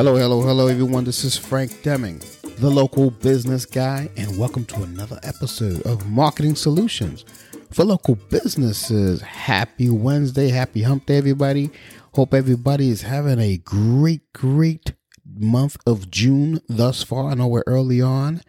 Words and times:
Hello, 0.00 0.16
hello, 0.16 0.40
hello, 0.40 0.66
everyone. 0.66 1.04
This 1.04 1.24
is 1.24 1.36
Frank 1.36 1.82
Deming, 1.82 2.22
the 2.56 2.70
local 2.70 3.10
business 3.10 3.66
guy, 3.66 4.08
and 4.16 4.38
welcome 4.38 4.64
to 4.64 4.82
another 4.82 5.20
episode 5.22 5.82
of 5.82 6.08
Marketing 6.08 6.54
Solutions 6.54 7.26
for 7.70 7.84
Local 7.84 8.14
Businesses. 8.14 9.20
Happy 9.20 9.90
Wednesday, 9.90 10.48
happy 10.48 10.80
hump 10.84 11.04
day, 11.04 11.18
everybody. 11.18 11.68
Hope 12.14 12.32
everybody 12.32 12.88
is 12.88 13.02
having 13.02 13.38
a 13.38 13.58
great, 13.58 14.32
great 14.32 14.94
month 15.36 15.76
of 15.86 16.10
June 16.10 16.62
thus 16.66 17.02
far. 17.02 17.30
I 17.30 17.34
know 17.34 17.48
we're 17.48 17.62
early 17.66 18.00
on, 18.00 18.40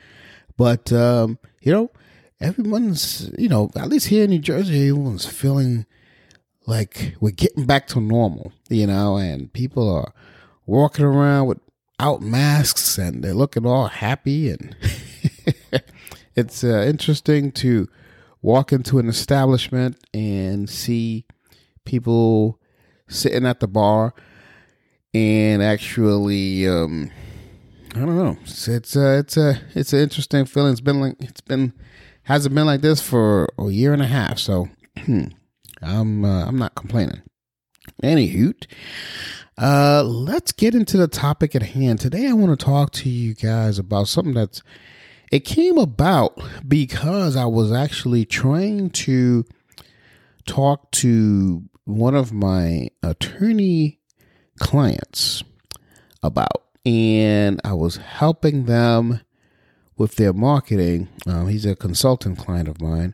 but, 0.56 0.94
um, 0.94 1.38
you 1.60 1.74
know, 1.74 1.92
everyone's, 2.40 3.30
you 3.38 3.50
know, 3.50 3.70
at 3.76 3.90
least 3.90 4.08
here 4.08 4.24
in 4.24 4.30
New 4.30 4.40
Jersey, 4.40 4.88
everyone's 4.88 5.26
feeling 5.26 5.86
like 6.66 7.18
we're 7.20 7.32
getting 7.32 7.66
back 7.66 7.88
to 7.88 8.00
normal, 8.00 8.54
you 8.70 8.88
know, 8.88 9.18
and 9.18 9.52
people 9.52 9.94
are 9.94 10.14
walking 10.66 11.06
around 11.06 11.48
without 11.48 12.22
masks 12.22 12.98
and 12.98 13.24
they're 13.24 13.34
looking 13.34 13.66
all 13.66 13.88
happy 13.88 14.50
and 14.50 14.76
it's 16.36 16.64
uh, 16.64 16.84
interesting 16.88 17.52
to 17.52 17.88
walk 18.42 18.72
into 18.72 19.00
an 19.00 19.08
establishment 19.08 19.98
and 20.14 20.70
see 20.70 21.26
people 21.86 22.60
sitting 23.08 23.46
at 23.46 23.60
the 23.60 23.68
bar 23.68 24.14
and 25.14 25.62
actually 25.62 26.68
um 26.68 27.12
i 27.96 28.00
don't 28.00 28.16
know. 28.16 28.38
It's 28.44 28.68
it's 28.68 28.96
uh, 28.96 29.18
it's 29.20 29.36
a 29.36 29.62
it's 29.76 29.92
an 29.92 30.00
interesting 30.00 30.46
feeling. 30.46 30.72
It's 30.72 30.80
been 30.82 31.02
like 31.02 31.16
it's 31.20 31.42
been 31.42 31.74
hasn't 32.24 32.56
been 32.56 32.66
like 32.66 32.80
this 32.80 33.02
for 33.02 33.50
a 33.60 33.70
year 33.70 33.92
and 33.92 34.02
a 34.02 34.08
half. 34.08 34.40
So 34.40 34.70
i'm 35.82 36.24
uh, 36.24 36.46
i'm 36.46 36.58
not 36.58 36.76
complaining 36.76 37.22
any 38.04 38.28
hoot 38.28 38.68
uh, 39.58 40.04
let's 40.04 40.52
get 40.52 40.74
into 40.74 40.98
the 40.98 41.08
topic 41.08 41.56
at 41.56 41.62
hand. 41.62 42.00
Today, 42.00 42.28
I 42.28 42.34
want 42.34 42.58
to 42.58 42.66
talk 42.66 42.92
to 42.94 43.10
you 43.10 43.36
guys 43.36 43.78
about 43.78 44.08
something 44.08 44.34
that's 44.34 44.64
it 45.32 45.42
came 45.42 45.78
about 45.78 46.38
because 46.68 47.36
I 47.36 47.46
was 47.46 47.72
actually 47.72 48.26
trying 48.26 48.90
to 48.90 49.46
talk 50.48 50.90
to 50.92 51.64
one 51.86 52.16
of 52.16 52.34
my 52.34 52.90
attorney 53.04 54.00
clients 54.60 55.44
about, 56.24 56.64
and 56.84 57.62
I 57.64 57.74
was 57.74 57.98
helping 57.98 58.66
them 58.66 59.22
with 59.96 60.16
their 60.16 60.34
marketing. 60.34 61.08
Um, 61.28 61.50
he's 61.50 61.68
a 61.68 61.76
consultant 61.76 62.40
client 62.40 62.68
of 62.68 62.82
mine. 62.82 63.14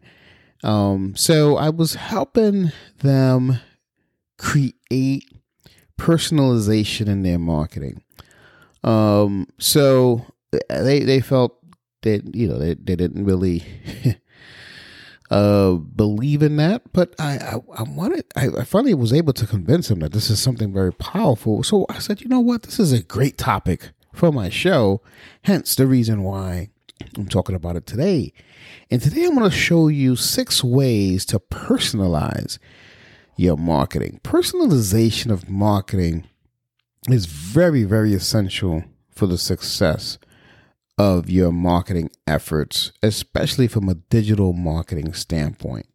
Um, 0.63 1.13
so 1.15 1.57
I 1.57 1.69
was 1.69 1.95
helping 1.95 2.71
them 2.99 3.59
create 4.37 5.23
personalization 5.97 7.07
in 7.07 7.23
their 7.23 7.39
marketing. 7.39 8.03
Um, 8.83 9.47
so 9.57 10.25
they 10.69 10.99
they 10.99 11.19
felt 11.19 11.57
that 12.03 12.35
you 12.35 12.47
know 12.47 12.57
they, 12.57 12.75
they 12.75 12.95
didn't 12.95 13.25
really 13.25 13.63
uh 15.31 15.73
believe 15.73 16.43
in 16.43 16.57
that, 16.57 16.83
but 16.93 17.15
I 17.19 17.37
I, 17.37 17.53
I 17.79 17.83
wanted 17.83 18.25
I, 18.35 18.47
I 18.59 18.63
finally 18.63 18.93
was 18.93 19.11
able 19.11 19.33
to 19.33 19.47
convince 19.47 19.87
them 19.87 19.99
that 19.99 20.13
this 20.13 20.29
is 20.29 20.39
something 20.39 20.71
very 20.71 20.93
powerful. 20.93 21.63
So 21.63 21.85
I 21.89 21.99
said, 21.99 22.21
you 22.21 22.27
know 22.27 22.39
what, 22.39 22.63
this 22.63 22.79
is 22.79 22.93
a 22.93 23.03
great 23.03 23.37
topic 23.37 23.91
for 24.13 24.31
my 24.31 24.49
show. 24.49 25.01
Hence 25.43 25.75
the 25.75 25.87
reason 25.87 26.23
why 26.23 26.69
I'm 27.15 27.27
talking 27.27 27.55
about 27.55 27.75
it 27.75 27.85
today. 27.85 28.33
And 28.89 29.01
today 29.01 29.25
I'm 29.25 29.35
going 29.35 29.49
to 29.49 29.55
show 29.55 29.87
you 29.87 30.15
six 30.15 30.63
ways 30.63 31.25
to 31.27 31.39
personalize 31.39 32.57
your 33.37 33.57
marketing. 33.57 34.19
Personalization 34.23 35.31
of 35.31 35.49
marketing 35.49 36.27
is 37.09 37.25
very, 37.25 37.83
very 37.83 38.13
essential 38.13 38.83
for 39.11 39.27
the 39.27 39.37
success 39.37 40.17
of 40.97 41.29
your 41.29 41.51
marketing 41.51 42.09
efforts, 42.25 42.91
especially 43.03 43.67
from 43.67 43.87
a 43.87 43.95
digital 43.95 44.53
marketing 44.53 45.13
standpoint. 45.13 45.87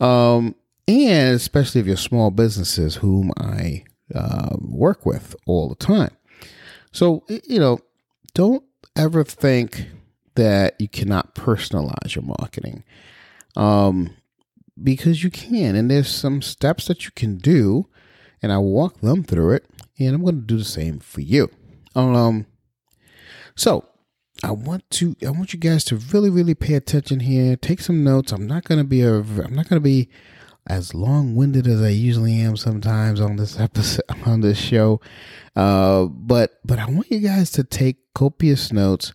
Um, 0.00 0.54
and 0.88 1.36
especially 1.36 1.80
if 1.80 1.86
you're 1.86 1.96
small 1.96 2.30
businesses, 2.30 2.96
whom 2.96 3.30
I 3.38 3.84
uh, 4.14 4.56
work 4.60 5.06
with 5.06 5.36
all 5.46 5.68
the 5.68 5.74
time. 5.74 6.16
So, 6.90 7.24
you 7.28 7.58
know, 7.58 7.78
don't 8.34 8.64
ever 8.96 9.24
think 9.24 9.88
that 10.34 10.80
you 10.80 10.88
cannot 10.88 11.34
personalize 11.34 12.14
your 12.14 12.24
marketing. 12.24 12.84
Um, 13.56 14.16
because 14.80 15.24
you 15.24 15.30
can. 15.30 15.74
And 15.74 15.90
there's 15.90 16.08
some 16.08 16.42
steps 16.42 16.86
that 16.86 17.04
you 17.04 17.10
can 17.14 17.38
do, 17.38 17.88
and 18.40 18.52
I 18.52 18.58
walk 18.58 19.00
them 19.00 19.24
through 19.24 19.54
it, 19.54 19.66
and 19.98 20.14
I'm 20.14 20.22
going 20.22 20.40
to 20.40 20.46
do 20.46 20.58
the 20.58 20.64
same 20.64 20.98
for 21.00 21.20
you. 21.20 21.50
Um, 21.94 22.46
so 23.54 23.86
I 24.42 24.50
want 24.50 24.88
to 24.90 25.14
I 25.26 25.30
want 25.30 25.52
you 25.52 25.58
guys 25.58 25.84
to 25.84 25.96
really 25.96 26.30
really 26.30 26.54
pay 26.54 26.74
attention 26.74 27.20
here. 27.20 27.56
Take 27.56 27.80
some 27.80 28.02
notes. 28.02 28.32
I'm 28.32 28.46
not 28.46 28.64
going 28.64 28.78
to 28.78 28.84
be 28.84 29.02
a 29.02 29.16
I'm 29.16 29.54
not 29.54 29.68
going 29.68 29.80
to 29.80 29.80
be 29.80 30.08
as 30.66 30.94
long 30.94 31.34
winded 31.34 31.66
as 31.66 31.82
I 31.82 31.88
usually 31.88 32.40
am 32.40 32.56
sometimes 32.56 33.20
on 33.20 33.36
this 33.36 33.58
episode 33.58 34.04
on 34.26 34.40
this 34.40 34.58
show. 34.58 35.00
Uh, 35.54 36.06
but 36.06 36.58
but 36.64 36.78
I 36.78 36.86
want 36.86 37.10
you 37.10 37.20
guys 37.20 37.50
to 37.52 37.64
take 37.64 38.12
copious 38.14 38.72
notes 38.72 39.12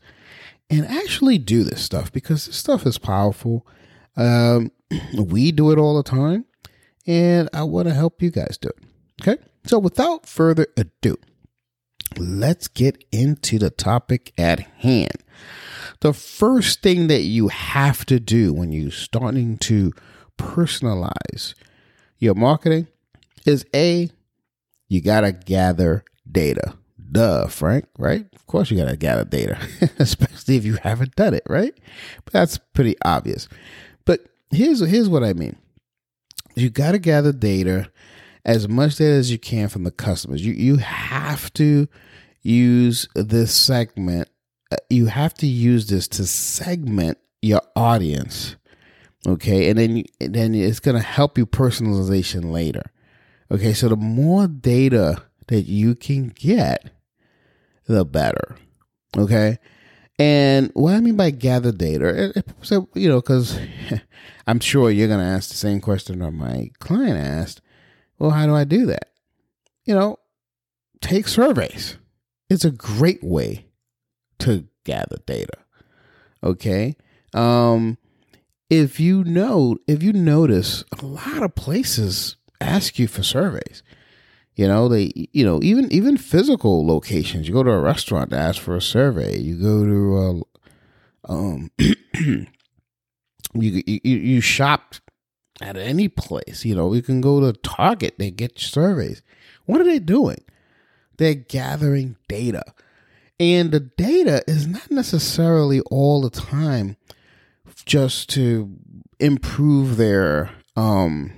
and 0.70 0.86
actually 0.86 1.38
do 1.38 1.64
this 1.64 1.82
stuff 1.82 2.12
because 2.12 2.46
this 2.46 2.58
stuff 2.58 2.86
is 2.86 2.98
powerful. 2.98 3.66
Um, 4.16 4.72
we 5.18 5.52
do 5.52 5.72
it 5.72 5.78
all 5.78 5.98
the 5.98 6.10
time, 6.10 6.46
and 7.06 7.50
I 7.54 7.64
want 7.64 7.88
to 7.88 7.94
help 7.94 8.22
you 8.22 8.32
guys 8.32 8.58
do 8.58 8.70
it. 8.70 8.84
Okay. 9.22 9.42
So 9.66 9.80
without 9.80 10.26
further 10.26 10.68
ado, 10.78 11.18
let's 12.18 12.68
get 12.68 13.04
into 13.12 13.60
the 13.60 13.70
topic 13.70 14.34
at 14.38 14.60
hand. 14.60 15.24
The 16.00 16.14
first 16.14 16.82
thing 16.82 17.08
that 17.08 17.22
you 17.22 17.48
have 17.48 18.06
to 18.06 18.20
do 18.20 18.54
when 18.54 18.72
you're 18.72 18.92
starting 18.92 19.58
to 19.60 19.94
personalize 20.38 21.54
your 22.20 22.36
marketing 22.36 22.88
is 23.46 23.66
A, 23.76 24.10
you 24.88 25.02
got 25.02 25.22
to 25.22 25.32
gather 25.32 26.04
data. 26.30 26.76
Duh, 27.12 27.48
Frank, 27.48 27.86
right? 27.98 28.26
Of 28.36 28.46
course, 28.48 28.70
you 28.70 28.78
got 28.78 28.90
to 28.90 28.98
gather 28.98 29.24
data, 29.24 29.58
especially 30.00 30.58
if 30.58 30.66
you 30.66 30.76
haven't 30.76 31.16
done 31.16 31.34
it, 31.34 31.44
right? 31.48 31.74
But 32.26 32.34
that's 32.34 32.58
pretty 32.58 32.96
obvious. 33.04 33.48
Here's 34.52 34.80
here's 34.80 35.10
what 35.10 35.24
I 35.24 35.34
mean. 35.34 35.58
You 36.56 36.70
got 36.70 36.94
to 36.94 37.00
gather 37.00 37.32
data 37.32 37.92
as 38.46 38.68
much 38.68 38.96
data 38.96 39.14
as 39.14 39.32
you 39.32 39.38
can 39.38 39.70
from 39.70 39.84
the 39.84 39.92
customers. 39.92 40.46
You 40.46 40.54
you 40.54 40.78
have 40.78 41.52
to 41.54 41.88
use 42.42 43.08
this 43.16 43.54
segment. 43.54 44.30
uh, 44.72 44.78
You 44.90 45.08
have 45.08 45.34
to 45.36 45.48
use 45.48 45.88
this 45.88 46.08
to 46.10 46.26
segment 46.26 47.18
your 47.42 47.62
audience. 47.76 48.56
Okay, 49.28 49.70
and 49.70 49.78
then 49.78 50.04
and 50.22 50.34
then 50.34 50.56
it's 50.56 50.80
going 50.80 50.96
to 50.96 51.04
help 51.04 51.38
you 51.38 51.46
personalization 51.46 52.52
later. 52.52 52.84
Okay, 53.52 53.74
so 53.74 53.90
the 53.90 53.96
more 53.96 54.48
data 54.48 55.24
that 55.48 55.64
you 55.64 55.96
can 55.96 56.30
get, 56.30 56.90
the 57.86 58.06
better. 58.06 58.56
Okay. 59.18 59.58
And 60.20 60.72
what 60.74 60.96
I 60.96 61.00
mean 61.00 61.16
by 61.16 61.30
gather 61.30 61.72
data, 61.72 62.08
it- 62.26 62.38
it- 62.38 62.48
so, 62.62 62.90
you 62.96 63.08
know, 63.10 63.22
because 63.22 63.60
I'm 64.48 64.60
sure 64.60 64.90
you're 64.90 65.08
going 65.08 65.20
to 65.20 65.26
ask 65.26 65.50
the 65.50 65.56
same 65.56 65.80
question 65.82 66.20
that 66.20 66.32
my 66.32 66.72
client 66.80 67.18
asked. 67.18 67.62
Well, 68.20 68.32
how 68.32 68.46
do 68.48 68.56
I 68.56 68.64
do 68.64 68.86
that? 68.88 69.10
You 69.86 69.94
know, 69.94 70.18
take 71.02 71.28
surveys. 71.28 71.98
It's 72.50 72.66
a 72.66 72.72
great 72.72 73.24
way 73.24 73.68
to 74.40 74.66
gather 74.86 75.18
data. 75.26 75.54
Okay. 76.44 76.96
Um, 77.34 77.98
if 78.70 79.00
you 79.00 79.24
know, 79.24 79.78
if 79.88 80.02
you 80.02 80.14
notice, 80.14 80.84
a 81.00 81.06
lot 81.06 81.44
of 81.44 81.56
places 81.56 82.38
ask 82.60 82.98
you 82.98 83.08
for 83.08 83.22
surveys. 83.24 83.84
You 84.58 84.68
know, 84.68 84.88
they, 84.90 85.12
you 85.34 85.46
know, 85.46 85.62
even 85.62 85.90
even 85.94 86.18
physical 86.18 86.86
locations. 86.86 87.48
You 87.48 87.54
go 87.54 87.62
to 87.62 87.70
a 87.70 87.80
restaurant 87.80 88.32
to 88.32 88.38
ask 88.38 88.60
for 88.60 88.76
a 88.76 88.82
survey. 88.82 89.38
You 89.38 89.56
go 89.56 89.86
to, 89.86 90.44
uh, 91.30 91.32
um, 91.32 91.72
you, 91.78 92.48
you 93.54 94.00
you 94.04 94.42
shop 94.42 94.96
at 95.62 95.78
any 95.78 96.08
place. 96.08 96.66
You 96.66 96.74
know, 96.74 96.92
you 96.96 97.04
can 97.04 97.22
go 97.22 97.40
to 97.40 97.54
Target. 97.60 98.16
They 98.18 98.32
get 98.32 98.58
surveys. 98.58 99.22
What 99.68 99.80
are 99.80 99.84
they 99.84 100.00
doing? 100.00 100.44
They're 101.18 101.36
gathering 101.36 102.18
data, 102.28 102.64
And 103.40 103.72
the 103.72 103.80
data 103.80 104.44
is 104.48 104.66
not 104.66 104.90
necessarily 104.90 105.82
all 105.82 106.22
the 106.22 106.32
time 106.32 106.98
just 107.86 108.30
to 108.32 108.76
improve 109.20 109.98
their 109.98 110.50
um 110.76 111.32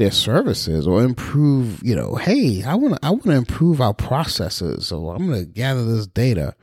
their 0.00 0.10
services 0.10 0.88
or 0.88 1.02
improve, 1.02 1.82
you 1.84 1.94
know, 1.94 2.14
hey, 2.14 2.62
I 2.62 2.74
want 2.74 2.94
to 2.94 3.06
I 3.06 3.10
want 3.10 3.24
to 3.24 3.32
improve 3.32 3.82
our 3.82 3.92
processes, 3.92 4.86
so 4.86 5.10
I'm 5.10 5.26
going 5.26 5.44
to 5.44 5.44
gather 5.44 5.84
this 5.84 6.06
data. 6.06 6.56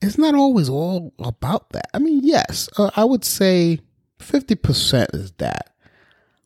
It's 0.00 0.16
not 0.16 0.34
always 0.34 0.70
all 0.70 1.12
about 1.18 1.68
that. 1.70 1.90
I 1.92 1.98
mean, 1.98 2.20
yes, 2.24 2.70
uh, 2.78 2.90
I 2.96 3.04
would 3.04 3.26
say 3.26 3.80
50% 4.18 5.14
is 5.14 5.32
that. 5.32 5.74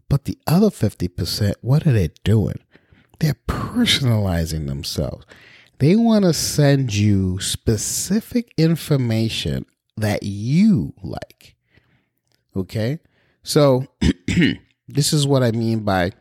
But 0.08 0.25
the 0.25 0.37
other 0.49 0.67
50%, 0.67 1.55
what 1.61 1.87
are 1.87 1.93
they 1.93 2.11
doing? 2.25 2.58
They're 3.20 3.37
personalizing 3.49 4.67
themselves. 4.67 5.25
They 5.78 5.94
want 5.94 6.25
to 6.25 6.32
send 6.32 6.93
you 6.93 7.38
specific 7.38 8.52
information 8.56 9.64
that 9.96 10.25
you 10.25 10.93
like. 11.02 11.55
Okay? 12.56 12.99
So, 13.43 13.87
this 14.88 15.12
is 15.12 15.27
what 15.27 15.43
I 15.43 15.50
mean 15.50 15.81
by 15.81 16.12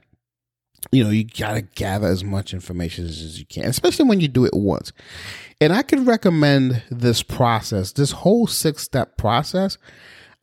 you 0.91 1.03
know, 1.03 1.09
you 1.09 1.23
got 1.23 1.55
to 1.55 1.61
gather 1.61 2.07
as 2.07 2.23
much 2.23 2.53
information 2.53 3.05
as 3.05 3.39
you 3.39 3.45
can, 3.45 3.65
especially 3.65 4.05
when 4.05 4.19
you 4.19 4.27
do 4.27 4.45
it 4.45 4.53
once. 4.53 4.93
And 5.59 5.73
I 5.73 5.81
can 5.81 6.05
recommend 6.05 6.83
this 6.91 7.23
process, 7.23 7.91
this 7.91 8.11
whole 8.11 8.45
six 8.45 8.83
step 8.83 9.17
process. 9.17 9.79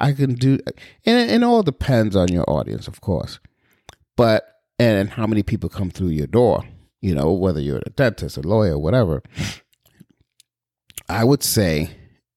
I 0.00 0.12
can 0.12 0.34
do, 0.34 0.58
and 1.06 1.30
it 1.30 1.46
all 1.46 1.62
depends 1.62 2.16
on 2.16 2.26
your 2.28 2.48
audience, 2.50 2.88
of 2.88 3.00
course, 3.00 3.38
but 4.16 4.62
and 4.80 5.10
how 5.10 5.28
many 5.28 5.44
people 5.44 5.68
come 5.68 5.90
through 5.90 6.08
your 6.08 6.26
door 6.26 6.64
you 7.02 7.14
know, 7.14 7.32
whether 7.32 7.60
you're 7.60 7.82
a 7.84 7.90
dentist, 7.90 8.38
a 8.38 8.40
lawyer, 8.40 8.78
whatever, 8.78 9.22
I 11.08 11.24
would 11.24 11.42
say 11.42 11.90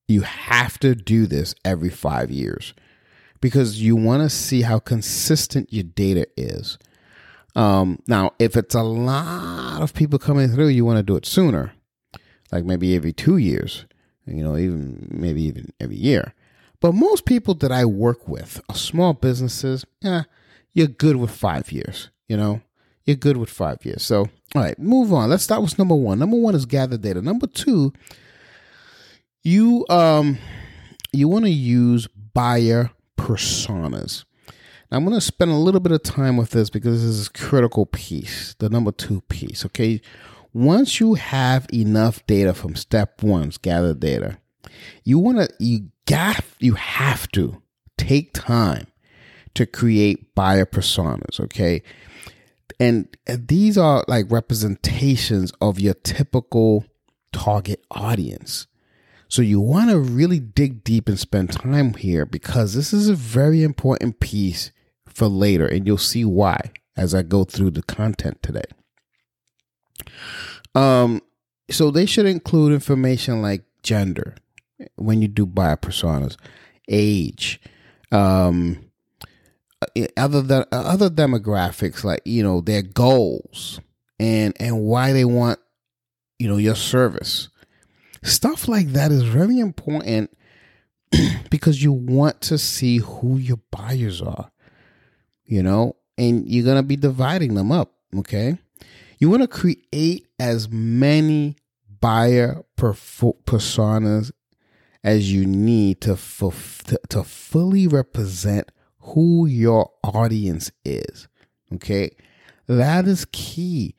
you 0.08 0.22
have 0.22 0.80
to 0.80 0.96
do 0.96 1.28
this 1.28 1.56
every 1.64 1.90
five 1.90 2.32
years 2.32 2.74
because 3.46 3.80
you 3.80 3.96
want 3.96 4.24
to 4.24 4.28
see 4.28 4.64
how 4.64 4.80
consistent 4.80 5.72
your 5.72 5.84
data 5.84 6.26
is. 6.36 6.80
Um, 7.56 8.00
now, 8.08 8.32
if 8.40 8.58
it's 8.58 8.74
a 8.74 8.82
lot 8.82 9.84
of 9.84 9.94
people 9.94 10.18
coming 10.18 10.50
through, 10.50 10.70
you 10.70 10.84
want 10.84 10.98
to 10.98 11.04
do 11.04 11.16
it 11.16 11.28
sooner, 11.28 11.72
like 12.52 12.66
maybe 12.66 12.96
every 12.96 13.14
two 13.14 13.38
years, 13.38 13.86
you 14.26 14.44
know, 14.44 14.58
even 14.58 15.10
maybe 15.12 15.44
even 15.44 15.72
every 15.80 15.96
year. 15.96 16.34
But 16.80 16.94
most 16.94 17.26
people 17.26 17.54
that 17.54 17.72
I 17.72 17.86
work 17.86 18.28
with 18.28 18.62
are 18.68 18.76
small 18.76 19.14
businesses. 19.14 19.86
Yeah, 20.02 20.24
you're 20.74 20.88
good 20.88 21.18
with 21.18 21.30
five 21.30 21.72
years, 21.72 22.10
you 22.28 22.38
know, 22.38 22.62
you're 23.04 23.16
good 23.16 23.38
with 23.38 23.52
five 23.52 23.86
years. 23.86 24.02
So 24.02 24.22
all 24.56 24.64
right, 24.64 24.80
move 24.80 25.14
on. 25.14 25.30
Let's 25.30 25.44
start 25.44 25.62
with 25.62 25.78
number 25.78 25.94
one. 25.94 26.18
Number 26.18 26.38
one 26.38 26.56
is 26.56 26.66
gather 26.66 26.98
data. 26.98 27.22
Number 27.22 27.46
two, 27.46 27.94
you 29.44 29.86
um 29.88 30.40
you 31.14 31.28
want 31.28 31.46
to 31.46 31.52
use 31.52 32.08
buyer 32.34 32.90
personas. 33.18 34.26
Now, 34.92 34.98
I'm 34.98 35.06
going 35.06 35.16
to 35.18 35.22
spend 35.22 35.52
a 35.52 35.56
little 35.56 35.80
bit 35.80 35.92
of 35.92 36.04
time 36.04 36.38
with 36.38 36.52
this 36.52 36.70
because 36.70 37.02
this 37.02 37.10
is 37.10 37.28
a 37.28 37.32
critical 37.32 37.86
piece, 37.86 38.56
the 38.60 38.70
number 38.70 38.92
two 38.92 39.22
piece. 39.22 39.66
Okay, 39.66 40.02
once 40.54 41.00
you 41.00 41.16
have 41.16 41.68
enough 41.74 42.26
data 42.28 42.54
from 42.54 42.76
step 42.76 43.24
one, 43.24 43.52
gather 43.62 43.94
data, 43.94 44.38
you 45.04 45.20
want 45.20 45.40
to 45.40 45.50
you 45.60 45.90
got 46.06 46.44
you 46.60 46.76
have 46.76 47.30
to 47.32 47.62
take 47.98 48.34
time 48.34 48.88
to 49.56 49.66
create 49.66 50.36
buyer 50.36 50.66
personas. 50.66 51.40
Okay, 51.40 51.82
and 52.80 53.08
these 53.28 53.78
are 53.78 54.06
like 54.08 54.30
representations 54.30 55.52
of 55.62 55.80
your 55.80 55.94
typical 55.96 56.86
target 57.32 57.84
audience. 57.92 58.68
So 59.28 59.42
you 59.42 59.60
want 59.60 59.90
to 59.90 60.00
really 60.00 60.40
dig 60.40 60.84
deep 60.84 61.10
and 61.10 61.20
spend 61.20 61.52
time 61.52 61.94
here 61.94 62.26
because 62.26 62.74
this 62.74 62.94
is 62.94 63.10
a 63.10 63.16
very 63.16 63.64
important 63.64 64.20
piece 64.20 64.72
for 65.08 65.28
later, 65.28 65.66
and 65.66 65.88
you'll 65.88 65.98
see 65.98 66.26
why 66.26 66.72
as 66.98 67.14
I 67.14 67.24
go 67.24 67.44
through 67.44 67.72
the 67.72 67.84
content 67.84 68.42
today. 68.42 68.66
Um, 70.74 71.22
so 71.70 71.90
they 71.90 72.06
should 72.06 72.26
include 72.26 72.74
information 72.74 73.42
like 73.42 73.64
gender 73.82 74.36
when 74.96 75.22
you 75.22 75.28
do 75.28 75.46
buyer 75.46 75.78
personas, 75.78 76.38
age, 76.88 77.60
um, 78.12 78.86
uh, 79.82 80.06
other 80.18 80.42
than 80.42 80.64
uh, 80.72 80.82
other 80.82 81.10
demographics 81.10 82.04
like 82.04 82.22
you 82.26 82.44
know 82.44 82.62
their 82.62 82.82
goals 82.82 83.80
and 84.20 84.56
and 84.60 84.82
why 84.82 85.12
they 85.12 85.26
want 85.26 85.60
you 86.40 86.48
know 86.48 86.58
your 86.58 86.76
service 86.76 87.50
stuff 88.26 88.68
like 88.68 88.88
that 88.88 89.12
is 89.12 89.24
very 89.24 89.60
important 89.60 90.36
because 91.50 91.84
you 91.84 91.92
want 91.92 92.42
to 92.42 92.58
see 92.58 92.98
who 92.98 93.38
your 93.38 93.60
buyers 93.72 94.22
are 94.22 94.52
you 95.46 95.62
know 95.62 95.96
and 96.18 96.48
you're 96.48 96.66
going 96.66 96.78
to 96.78 96.84
be 96.84 96.96
dividing 96.96 97.54
them 97.56 97.72
up 97.72 97.94
okay 98.16 98.58
you 99.20 99.30
want 99.30 99.42
to 99.42 99.48
create 99.48 100.28
as 100.40 100.70
many 100.70 101.56
buyer 102.02 102.64
personas 102.78 104.32
as 105.04 105.32
you 105.32 105.46
need 105.46 106.02
to, 106.02 106.18
to, 106.18 107.00
to 107.10 107.24
fully 107.24 107.88
represent 107.88 108.72
who 109.00 109.46
your 109.46 109.92
audience 110.04 110.72
is. 110.84 111.28
Okay. 111.74 112.10
That 112.68 113.08
is 113.08 113.26
key. 113.32 113.96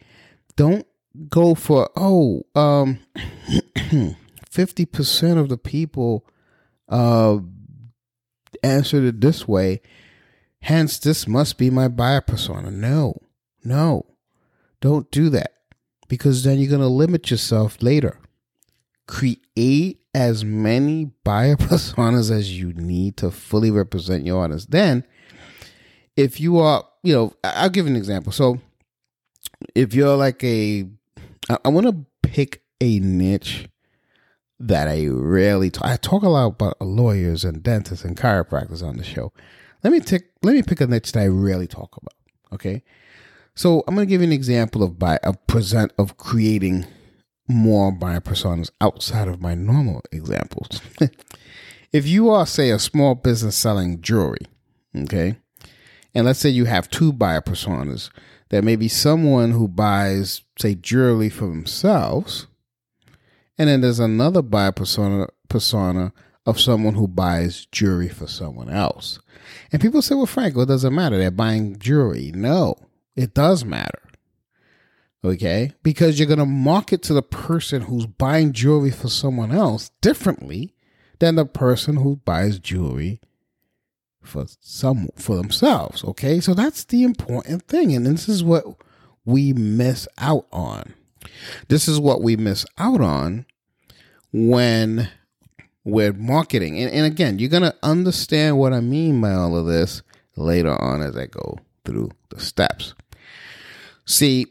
Don't 0.56 0.86
go 1.28 1.54
for, 1.54 1.90
oh, 1.96 2.44
um, 2.54 3.00
50% 4.50 5.38
of 5.38 5.48
the 5.48 5.58
people 5.58 6.26
uh, 6.88 7.38
answered 8.62 9.04
it 9.04 9.20
this 9.20 9.46
way. 9.46 9.80
Hence, 10.60 10.98
this 10.98 11.28
must 11.28 11.58
be 11.58 11.70
my 11.70 11.88
buyer 11.88 12.20
persona. 12.20 12.70
No, 12.70 13.20
no, 13.62 14.06
don't 14.80 15.10
do 15.10 15.28
that 15.30 15.52
because 16.08 16.44
then 16.44 16.58
you're 16.58 16.70
going 16.70 16.80
to 16.80 16.86
limit 16.86 17.30
yourself 17.30 17.82
later. 17.82 18.18
Create 19.06 20.00
as 20.14 20.44
many 20.44 21.10
buyer 21.24 21.56
personas 21.56 22.30
as 22.30 22.58
you 22.58 22.72
need 22.72 23.16
to 23.18 23.30
fully 23.30 23.70
represent 23.70 24.26
your 24.26 24.42
audience. 24.42 24.66
Then, 24.66 25.04
if 26.16 26.40
you 26.40 26.58
are, 26.58 26.84
you 27.02 27.14
know, 27.14 27.34
I'll 27.44 27.70
give 27.70 27.86
an 27.86 27.96
example. 27.96 28.32
So, 28.32 28.60
if 29.74 29.94
you're 29.94 30.16
like 30.16 30.42
a, 30.42 30.88
I, 31.48 31.58
I 31.64 31.68
want 31.68 31.86
to 31.86 32.28
pick 32.28 32.62
a 32.80 32.98
niche 33.00 33.68
that 34.58 34.88
I 34.88 35.06
rarely 35.08 35.70
talk. 35.70 35.86
I 35.86 35.96
talk 35.96 36.22
a 36.22 36.28
lot 36.28 36.46
about 36.46 36.80
lawyers 36.80 37.44
and 37.44 37.62
dentists 37.62 38.04
and 38.04 38.16
chiropractors 38.16 38.82
on 38.82 38.96
the 38.96 39.04
show. 39.04 39.32
Let 39.84 39.92
me 39.92 40.00
take, 40.00 40.24
let 40.42 40.54
me 40.54 40.62
pick 40.62 40.80
a 40.80 40.86
niche 40.86 41.12
that 41.12 41.22
I 41.22 41.26
rarely 41.26 41.66
talk 41.66 41.96
about. 41.96 42.14
Okay, 42.52 42.82
so 43.54 43.82
I'm 43.86 43.94
going 43.94 44.06
to 44.06 44.10
give 44.10 44.20
you 44.20 44.26
an 44.26 44.32
example 44.32 44.82
of 44.82 44.98
by 44.98 45.16
of 45.18 45.44
present 45.46 45.92
of 45.98 46.16
creating 46.16 46.86
more 47.48 47.92
buyer 47.92 48.20
personas 48.20 48.70
outside 48.80 49.28
of 49.28 49.40
my 49.40 49.54
normal 49.54 50.02
examples. 50.12 50.80
if 51.92 52.06
you 52.06 52.30
are, 52.30 52.46
say, 52.46 52.70
a 52.70 52.78
small 52.78 53.14
business 53.14 53.56
selling 53.56 54.00
jewelry, 54.00 54.46
okay, 54.96 55.36
and 56.14 56.26
let's 56.26 56.38
say 56.38 56.48
you 56.48 56.64
have 56.64 56.88
two 56.88 57.12
buyer 57.12 57.40
personas, 57.40 58.10
there 58.48 58.62
may 58.62 58.76
be 58.76 58.88
someone 58.88 59.50
who 59.50 59.68
buys, 59.68 60.42
say, 60.58 60.74
jewelry 60.74 61.28
for 61.28 61.46
themselves, 61.46 62.46
and 63.58 63.68
then 63.68 63.80
there's 63.80 64.00
another 64.00 64.42
buyer 64.42 64.72
persona 64.72 65.28
persona 65.48 66.12
of 66.44 66.60
someone 66.60 66.94
who 66.94 67.08
buys 67.08 67.66
jewelry 67.66 68.08
for 68.08 68.26
someone 68.26 68.68
else. 68.68 69.18
And 69.72 69.82
people 69.82 70.00
say, 70.00 70.14
well, 70.14 70.26
Frank, 70.26 70.56
it 70.56 70.68
doesn't 70.68 70.94
matter. 70.94 71.18
They're 71.18 71.30
buying 71.30 71.78
jewelry. 71.78 72.30
No, 72.34 72.76
it 73.16 73.34
does 73.34 73.64
matter. 73.64 74.02
Okay? 75.24 75.72
Because 75.82 76.18
you're 76.18 76.28
going 76.28 76.38
to 76.38 76.46
market 76.46 77.02
to 77.02 77.14
the 77.14 77.22
person 77.22 77.82
who's 77.82 78.06
buying 78.06 78.52
jewelry 78.52 78.92
for 78.92 79.08
someone 79.08 79.50
else 79.50 79.90
differently 80.00 80.74
than 81.18 81.34
the 81.34 81.46
person 81.46 81.96
who 81.96 82.16
buys 82.24 82.60
jewelry 82.60 83.20
for 84.26 84.46
some 84.60 85.08
for 85.16 85.36
themselves, 85.36 86.04
okay? 86.04 86.40
So 86.40 86.54
that's 86.54 86.84
the 86.84 87.02
important 87.02 87.66
thing 87.68 87.94
and 87.94 88.06
this 88.06 88.28
is 88.28 88.44
what 88.44 88.64
we 89.24 89.52
miss 89.52 90.06
out 90.18 90.46
on. 90.52 90.94
This 91.68 91.88
is 91.88 91.98
what 91.98 92.22
we 92.22 92.36
miss 92.36 92.64
out 92.78 93.00
on 93.00 93.46
when 94.32 95.08
we're 95.84 96.12
marketing. 96.12 96.78
And, 96.78 96.90
and 96.90 97.06
again, 97.06 97.38
you're 97.38 97.48
going 97.50 97.62
to 97.62 97.74
understand 97.82 98.58
what 98.58 98.72
I 98.72 98.80
mean 98.80 99.20
by 99.20 99.32
all 99.32 99.56
of 99.56 99.66
this 99.66 100.02
later 100.36 100.80
on 100.80 101.02
as 101.02 101.16
I 101.16 101.26
go 101.26 101.58
through 101.84 102.10
the 102.28 102.40
steps. 102.40 102.94
See, 104.04 104.46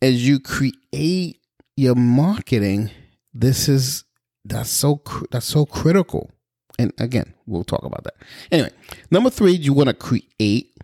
as 0.00 0.26
you 0.26 0.40
create 0.40 1.40
your 1.76 1.94
marketing, 1.94 2.90
this 3.34 3.68
is 3.68 4.04
that's 4.44 4.70
so 4.70 5.02
that's 5.30 5.46
so 5.46 5.66
critical. 5.66 6.30
And 6.78 6.92
again, 6.98 7.34
we'll 7.46 7.64
talk 7.64 7.84
about 7.84 8.04
that. 8.04 8.14
Anyway, 8.52 8.70
number 9.10 9.30
three, 9.30 9.52
you 9.52 9.72
want 9.72 9.88
to 9.88 9.94
create 9.94 10.76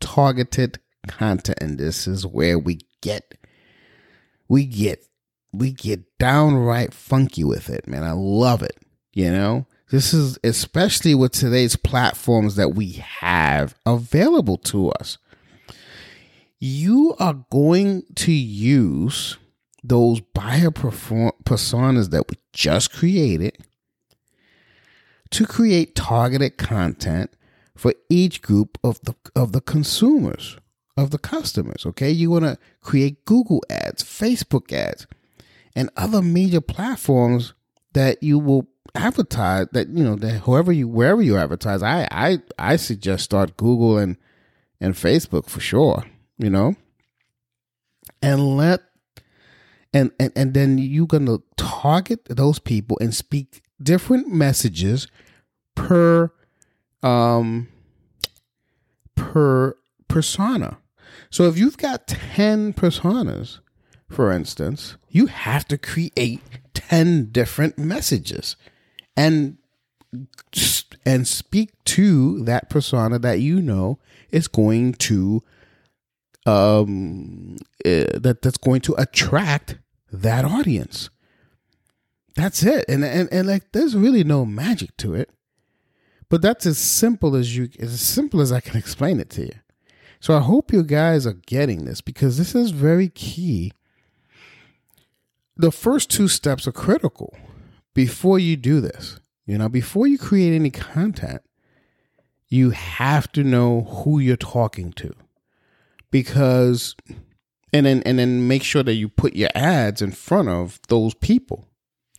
targeted 0.00 0.78
content, 1.08 1.58
and 1.60 1.78
this 1.78 2.06
is 2.06 2.26
where 2.26 2.58
we 2.58 2.80
get 3.02 3.34
we 4.48 4.64
get 4.64 5.04
we 5.52 5.72
get 5.72 6.18
downright 6.18 6.92
funky 6.92 7.44
with 7.44 7.68
it, 7.70 7.86
man. 7.86 8.04
I 8.04 8.12
love 8.12 8.62
it. 8.62 8.76
You 9.12 9.30
know, 9.30 9.66
this 9.90 10.12
is 10.12 10.38
especially 10.44 11.14
with 11.14 11.32
today's 11.32 11.76
platforms 11.76 12.56
that 12.56 12.74
we 12.74 12.92
have 12.92 13.74
available 13.84 14.58
to 14.58 14.90
us. 14.90 15.18
You 16.58 17.14
are 17.18 17.44
going 17.50 18.02
to 18.16 18.32
use 18.32 19.36
those 19.84 20.20
buyer 20.20 20.70
personas 20.70 22.10
that 22.10 22.28
we 22.28 22.36
just 22.52 22.92
created 22.92 23.56
to 25.36 25.46
create 25.46 25.94
targeted 25.94 26.56
content 26.56 27.30
for 27.74 27.92
each 28.08 28.42
group 28.42 28.78
of 28.82 29.00
the 29.02 29.14
of 29.34 29.52
the 29.52 29.60
consumers 29.60 30.58
of 30.96 31.10
the 31.10 31.18
customers 31.18 31.84
okay? 31.84 32.10
You 32.10 32.30
want 32.30 32.44
to 32.44 32.58
create 32.80 33.24
google 33.24 33.62
ads 33.68 34.02
facebook 34.02 34.72
ads 34.72 35.06
and 35.74 35.90
other 35.96 36.22
major 36.22 36.60
platforms 36.60 37.54
that 37.92 38.22
you 38.22 38.38
will 38.38 38.66
advertise 38.94 39.66
that 39.72 39.88
you 39.88 40.02
know 40.02 40.16
that 40.16 40.40
whoever 40.40 40.72
you 40.72 40.88
wherever 40.88 41.20
you 41.20 41.36
advertise 41.36 41.82
i 41.82 42.08
i 42.10 42.38
i 42.58 42.76
suggest 42.76 43.24
start 43.24 43.58
google 43.58 43.98
and 43.98 44.16
and 44.80 44.94
facebook 44.94 45.50
for 45.50 45.60
sure 45.60 46.04
you 46.38 46.50
know? 46.50 46.76
And 48.22 48.56
let 48.56 48.82
and 49.92 50.10
and, 50.18 50.32
and 50.34 50.54
then 50.54 50.78
you're 50.78 51.06
gonna 51.06 51.38
target 51.56 52.24
those 52.26 52.58
people 52.58 52.98
and 53.00 53.14
speak 53.14 53.62
different 53.82 54.28
messages 54.28 55.06
per 55.76 56.32
um 57.02 57.68
per 59.14 59.76
persona. 60.08 60.78
So 61.30 61.44
if 61.44 61.56
you've 61.56 61.78
got 61.78 62.08
10 62.08 62.72
personas 62.72 63.60
for 64.08 64.32
instance 64.32 64.96
you 65.08 65.26
have 65.26 65.66
to 65.68 65.78
create 65.78 66.40
10 66.74 67.30
different 67.30 67.78
messages 67.78 68.56
and 69.16 69.58
and 71.04 71.26
speak 71.26 71.72
to 71.84 72.42
that 72.44 72.70
persona 72.70 73.18
that 73.18 73.40
you 73.40 73.60
know 73.60 73.98
is 74.30 74.48
going 74.48 74.94
to 74.94 75.42
um 76.46 77.56
uh, 77.84 78.06
that 78.14 78.38
that's 78.42 78.58
going 78.58 78.80
to 78.80 78.94
attract 78.96 79.78
that 80.12 80.44
audience. 80.44 81.10
That's 82.34 82.62
it. 82.62 82.84
And, 82.88 83.04
and 83.04 83.28
and 83.32 83.46
like 83.46 83.72
there's 83.72 83.96
really 83.96 84.24
no 84.24 84.44
magic 84.44 84.96
to 84.98 85.14
it 85.14 85.30
but 86.28 86.42
that's 86.42 86.66
as 86.66 86.78
simple 86.78 87.36
as 87.36 87.56
you 87.56 87.68
as 87.78 88.00
simple 88.00 88.40
as 88.40 88.52
i 88.52 88.60
can 88.60 88.76
explain 88.84 89.20
it 89.20 89.30
to 89.30 89.42
you 89.42 89.54
so 90.20 90.36
i 90.36 90.40
hope 90.40 90.72
you 90.72 90.82
guys 90.82 91.26
are 91.26 91.40
getting 91.46 91.84
this 91.84 92.00
because 92.00 92.38
this 92.38 92.54
is 92.54 92.70
very 92.70 93.08
key 93.08 93.72
the 95.56 95.72
first 95.72 96.10
two 96.10 96.28
steps 96.28 96.68
are 96.68 96.72
critical 96.72 97.34
before 97.94 98.38
you 98.38 98.56
do 98.56 98.80
this. 98.80 99.18
You 99.46 99.58
know, 99.58 99.68
before 99.68 100.06
you 100.06 100.18
create 100.18 100.54
any 100.54 100.70
content, 100.70 101.42
you 102.48 102.70
have 102.70 103.32
to 103.32 103.42
know 103.42 103.82
who 103.82 104.18
you're 104.18 104.36
talking 104.36 104.92
to. 104.92 105.14
Because 106.10 106.94
and 107.72 107.86
then 107.86 108.02
and 108.04 108.18
then 108.18 108.46
make 108.46 108.62
sure 108.62 108.82
that 108.82 108.94
you 108.94 109.08
put 109.08 109.34
your 109.34 109.50
ads 109.54 110.02
in 110.02 110.12
front 110.12 110.48
of 110.48 110.78
those 110.88 111.14
people. 111.14 111.66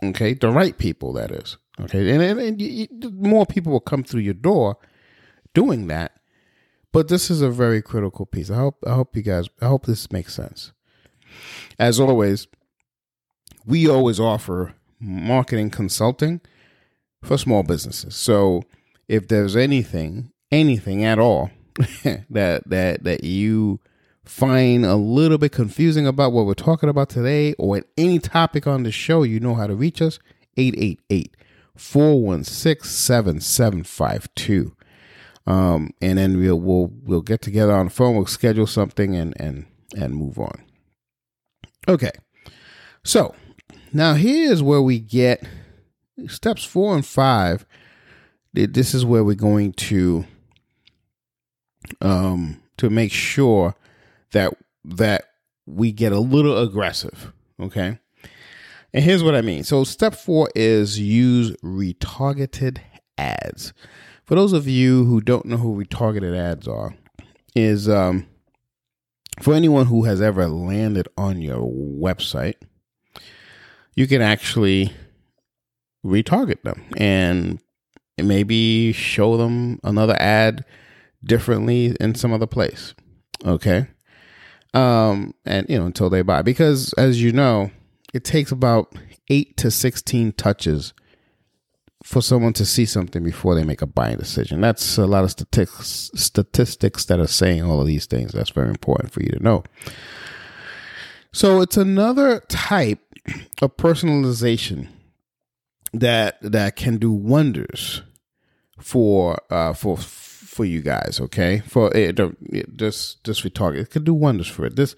Okay? 0.01 0.33
The 0.33 0.49
right 0.49 0.77
people 0.77 1.13
that 1.13 1.31
is. 1.31 1.57
Okay? 1.81 2.09
And, 2.09 2.21
and, 2.21 2.39
and 2.39 2.61
you, 2.61 2.87
more 3.13 3.45
people 3.45 3.71
will 3.71 3.79
come 3.79 4.03
through 4.03 4.21
your 4.21 4.33
door 4.33 4.77
doing 5.53 5.87
that. 5.87 6.13
But 6.91 7.09
this 7.09 7.29
is 7.29 7.41
a 7.41 7.49
very 7.49 7.81
critical 7.81 8.25
piece. 8.25 8.49
I 8.49 8.55
hope 8.55 8.83
I 8.87 8.93
hope 8.93 9.15
you 9.15 9.21
guys 9.21 9.49
I 9.61 9.67
hope 9.67 9.85
this 9.85 10.11
makes 10.11 10.33
sense. 10.33 10.71
As 11.77 11.99
always, 11.99 12.47
we 13.65 13.87
always 13.87 14.19
offer 14.19 14.73
marketing 14.99 15.69
consulting 15.69 16.41
for 17.23 17.37
small 17.37 17.63
businesses. 17.63 18.15
So 18.15 18.63
if 19.07 19.27
there's 19.27 19.55
anything, 19.55 20.31
anything 20.51 21.03
at 21.03 21.19
all 21.19 21.51
that 22.29 22.63
that 22.65 23.03
that 23.03 23.23
you 23.23 23.79
find 24.25 24.85
a 24.85 24.95
little 24.95 25.37
bit 25.37 25.51
confusing 25.51 26.07
about 26.07 26.31
what 26.31 26.45
we're 26.45 26.53
talking 26.53 26.89
about 26.89 27.09
today 27.09 27.53
or 27.59 27.81
any 27.97 28.19
topic 28.19 28.65
on 28.65 28.83
the 28.83 28.91
show, 28.91 29.23
you 29.23 29.39
know 29.39 29.55
how 29.55 29.67
to 29.67 29.75
reach 29.75 30.01
us 30.01 30.19
888 30.57 31.36
416 31.77 32.89
7752. 32.89 34.75
Um, 35.45 35.91
and 36.01 36.17
then 36.17 36.39
we'll 36.39 36.59
we'll 36.59 36.91
we'll 37.03 37.21
get 37.21 37.41
together 37.41 37.73
on 37.73 37.85
the 37.85 37.91
phone. 37.91 38.15
We'll 38.15 38.25
schedule 38.25 38.67
something 38.67 39.15
and 39.15 39.39
and 39.39 39.65
and 39.95 40.15
move 40.15 40.37
on. 40.37 40.63
Okay, 41.87 42.11
so 43.03 43.33
now, 43.93 44.15
here's 44.15 44.61
where 44.61 44.81
we 44.81 44.99
get 44.99 45.43
steps 46.27 46.63
four 46.63 46.93
and 46.93 47.05
five. 47.05 47.65
This 48.53 48.93
is 48.93 49.05
where 49.05 49.23
we're 49.23 49.35
going 49.35 49.73
to 49.73 50.25
um 52.01 52.61
to 52.77 52.89
make 52.89 53.11
sure 53.13 53.75
that 54.31 54.53
that 54.83 55.25
we 55.65 55.91
get 55.91 56.11
a 56.11 56.19
little 56.19 56.57
aggressive. 56.57 57.31
Okay. 57.59 57.99
And 58.93 59.03
here's 59.03 59.23
what 59.23 59.35
I 59.35 59.41
mean. 59.41 59.63
So 59.63 59.83
step 59.83 60.15
four 60.15 60.49
is 60.55 60.99
use 60.99 61.51
retargeted 61.63 62.79
ads. 63.17 63.73
For 64.25 64.35
those 64.35 64.53
of 64.53 64.67
you 64.67 65.05
who 65.05 65.21
don't 65.21 65.45
know 65.45 65.57
who 65.57 65.83
retargeted 65.83 66.37
ads 66.37 66.67
are, 66.67 66.95
is 67.55 67.89
um 67.89 68.27
for 69.41 69.53
anyone 69.53 69.85
who 69.85 70.03
has 70.03 70.21
ever 70.21 70.47
landed 70.47 71.07
on 71.17 71.41
your 71.41 71.61
website 71.61 72.55
you 73.97 74.05
can 74.05 74.21
actually 74.21 74.93
retarget 76.05 76.61
them 76.61 76.85
and 76.97 77.59
maybe 78.19 78.93
show 78.93 79.37
them 79.37 79.79
another 79.83 80.15
ad 80.19 80.63
differently 81.23 81.95
in 81.99 82.13
some 82.13 82.31
other 82.31 82.45
place. 82.45 82.93
Okay. 83.43 83.87
Um, 84.75 85.33
and 85.45 85.67
you 85.67 85.79
know, 85.79 85.87
until 85.87 86.11
they 86.11 86.21
buy. 86.21 86.43
Because 86.43 86.93
as 86.93 87.23
you 87.23 87.31
know, 87.31 87.71
it 88.17 88.23
takes 88.23 88.51
about 88.51 88.93
eight 89.29 89.55
to 89.57 89.71
sixteen 89.71 90.31
touches 90.33 90.93
for 92.03 92.21
someone 92.21 92.53
to 92.53 92.65
see 92.65 92.85
something 92.85 93.23
before 93.23 93.53
they 93.53 93.63
make 93.63 93.81
a 93.81 93.85
buying 93.85 94.17
decision. 94.17 94.61
That's 94.61 94.97
a 94.97 95.05
lot 95.05 95.23
of 95.23 95.31
statistics 95.31 96.09
statistics 96.15 97.05
that 97.05 97.19
are 97.19 97.27
saying 97.27 97.63
all 97.63 97.79
of 97.79 97.87
these 97.87 98.05
things. 98.05 98.31
That's 98.31 98.49
very 98.49 98.69
important 98.69 99.11
for 99.11 99.21
you 99.21 99.29
to 99.29 99.43
know. 99.43 99.63
So 101.31 101.61
it's 101.61 101.77
another 101.77 102.39
type 102.47 102.99
of 103.61 103.77
personalization 103.77 104.87
that 105.93 106.37
that 106.41 106.75
can 106.75 106.97
do 106.97 107.11
wonders 107.11 108.01
for 108.79 109.39
uh 109.51 109.73
for 109.73 109.97
for 109.97 110.65
you 110.65 110.81
guys 110.81 111.19
okay 111.19 111.59
for 111.67 111.95
it 111.95 112.19
just 112.75 113.23
just 113.23 113.43
we 113.43 113.49
target 113.49 113.81
it 113.81 113.89
could 113.89 114.03
do 114.03 114.13
wonders 114.13 114.47
for 114.47 114.65
it 114.65 114.75
this 114.75 114.95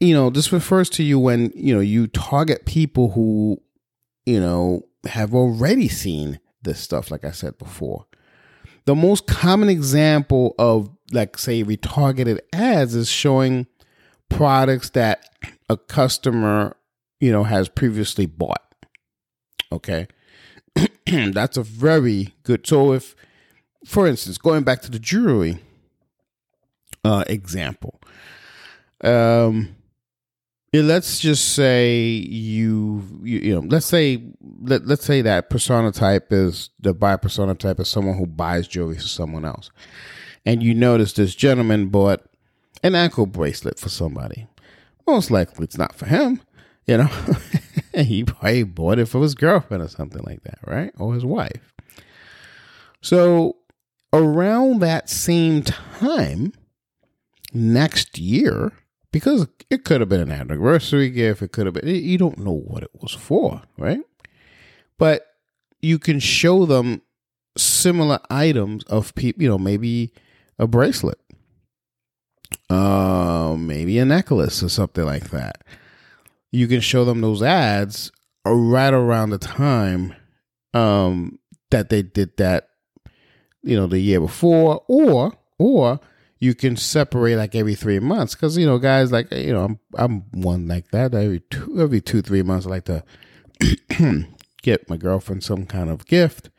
you 0.00 0.14
know 0.14 0.30
this 0.30 0.52
refers 0.52 0.88
to 0.90 1.02
you 1.02 1.18
when 1.18 1.52
you 1.54 1.74
know 1.74 1.80
you 1.80 2.06
target 2.08 2.66
people 2.66 3.10
who 3.10 3.60
you 4.26 4.40
know 4.40 4.82
have 5.06 5.34
already 5.34 5.88
seen 5.88 6.40
this 6.62 6.80
stuff 6.80 7.10
like 7.10 7.24
i 7.24 7.30
said 7.30 7.56
before 7.58 8.06
the 8.86 8.94
most 8.94 9.26
common 9.26 9.68
example 9.68 10.54
of 10.58 10.90
like 11.12 11.38
say 11.38 11.62
retargeted 11.62 12.38
ads 12.52 12.94
is 12.94 13.08
showing 13.08 13.66
products 14.28 14.90
that 14.90 15.24
a 15.68 15.76
customer 15.76 16.76
you 17.20 17.30
know, 17.30 17.44
has 17.44 17.68
previously 17.68 18.26
bought. 18.26 18.74
Okay. 19.70 20.08
That's 21.06 21.56
a 21.56 21.62
very 21.62 22.34
good. 22.42 22.66
So 22.66 22.92
if, 22.92 23.14
for 23.84 24.06
instance, 24.06 24.38
going 24.38 24.64
back 24.64 24.80
to 24.82 24.90
the 24.90 24.98
jewelry 24.98 25.58
uh, 27.04 27.24
example, 27.26 28.00
um, 29.04 29.76
let's 30.72 31.18
just 31.18 31.54
say 31.54 31.98
you, 31.98 33.02
you, 33.22 33.38
you 33.38 33.54
know, 33.54 33.66
let's 33.68 33.86
say 33.86 34.22
let, 34.62 34.86
let's 34.86 35.04
say 35.04 35.22
that 35.22 35.50
persona 35.50 35.92
type 35.92 36.32
is 36.32 36.70
the 36.78 36.94
buyer 36.94 37.18
persona 37.18 37.54
type 37.54 37.80
is 37.80 37.88
someone 37.88 38.16
who 38.16 38.26
buys 38.26 38.68
jewelry 38.68 38.96
for 38.96 39.02
someone 39.02 39.44
else, 39.44 39.70
and 40.46 40.62
you 40.62 40.74
notice 40.74 41.12
this 41.12 41.34
gentleman 41.34 41.88
bought 41.88 42.22
an 42.82 42.94
ankle 42.94 43.26
bracelet 43.26 43.78
for 43.78 43.88
somebody. 43.88 44.46
Most 45.06 45.30
likely, 45.30 45.64
it's 45.64 45.78
not 45.78 45.94
for 45.94 46.06
him 46.06 46.40
you 46.90 46.96
know, 46.96 47.10
he 47.94 48.24
probably 48.24 48.64
bought 48.64 48.98
it 48.98 49.06
for 49.06 49.22
his 49.22 49.36
girlfriend 49.36 49.80
or 49.80 49.88
something 49.88 50.22
like 50.24 50.42
that, 50.42 50.58
right? 50.66 50.92
Or 50.98 51.14
his 51.14 51.24
wife. 51.24 51.72
So 53.00 53.58
around 54.12 54.80
that 54.80 55.08
same 55.08 55.62
time 55.62 56.52
next 57.52 58.18
year, 58.18 58.72
because 59.12 59.46
it 59.70 59.84
could 59.84 60.00
have 60.00 60.08
been 60.08 60.20
an 60.20 60.32
anniversary 60.32 61.10
gift, 61.10 61.42
it 61.42 61.52
could 61.52 61.66
have 61.66 61.74
been, 61.74 61.86
you 61.86 62.18
don't 62.18 62.38
know 62.38 62.56
what 62.56 62.82
it 62.82 62.90
was 63.00 63.12
for, 63.12 63.62
right? 63.78 64.00
But 64.98 65.26
you 65.80 65.98
can 65.98 66.20
show 66.20 66.66
them 66.66 67.02
similar 67.56 68.20
items 68.30 68.84
of 68.84 69.14
people, 69.14 69.42
you 69.42 69.48
know, 69.48 69.58
maybe 69.58 70.12
a 70.58 70.66
bracelet, 70.66 71.18
uh, 72.68 73.56
maybe 73.58 73.98
a 73.98 74.04
necklace 74.04 74.62
or 74.62 74.68
something 74.68 75.04
like 75.04 75.30
that 75.30 75.64
you 76.52 76.66
can 76.66 76.80
show 76.80 77.04
them 77.04 77.20
those 77.20 77.42
ads 77.42 78.10
right 78.44 78.92
around 78.92 79.30
the 79.30 79.38
time 79.38 80.14
um, 80.74 81.38
that 81.70 81.88
they 81.88 82.02
did 82.02 82.36
that, 82.38 82.68
you 83.62 83.76
know, 83.76 83.86
the 83.86 84.00
year 84.00 84.20
before, 84.20 84.82
or 84.88 85.32
or 85.58 86.00
you 86.40 86.54
can 86.54 86.74
separate 86.74 87.36
like 87.36 87.54
every 87.54 87.74
three 87.74 88.00
months 88.00 88.34
because 88.34 88.56
you 88.56 88.66
know 88.66 88.78
guys 88.78 89.12
like 89.12 89.30
you 89.30 89.52
know 89.52 89.64
I'm 89.64 89.78
I'm 89.94 90.20
one 90.32 90.66
like 90.66 90.90
that 90.90 91.14
every 91.14 91.40
two 91.40 91.80
every 91.80 92.00
two 92.00 92.22
three 92.22 92.42
months 92.42 92.66
I 92.66 92.70
like 92.70 92.86
to 92.86 93.04
get 94.62 94.88
my 94.88 94.96
girlfriend 94.96 95.44
some 95.44 95.66
kind 95.66 95.90
of 95.90 96.06
gift 96.06 96.50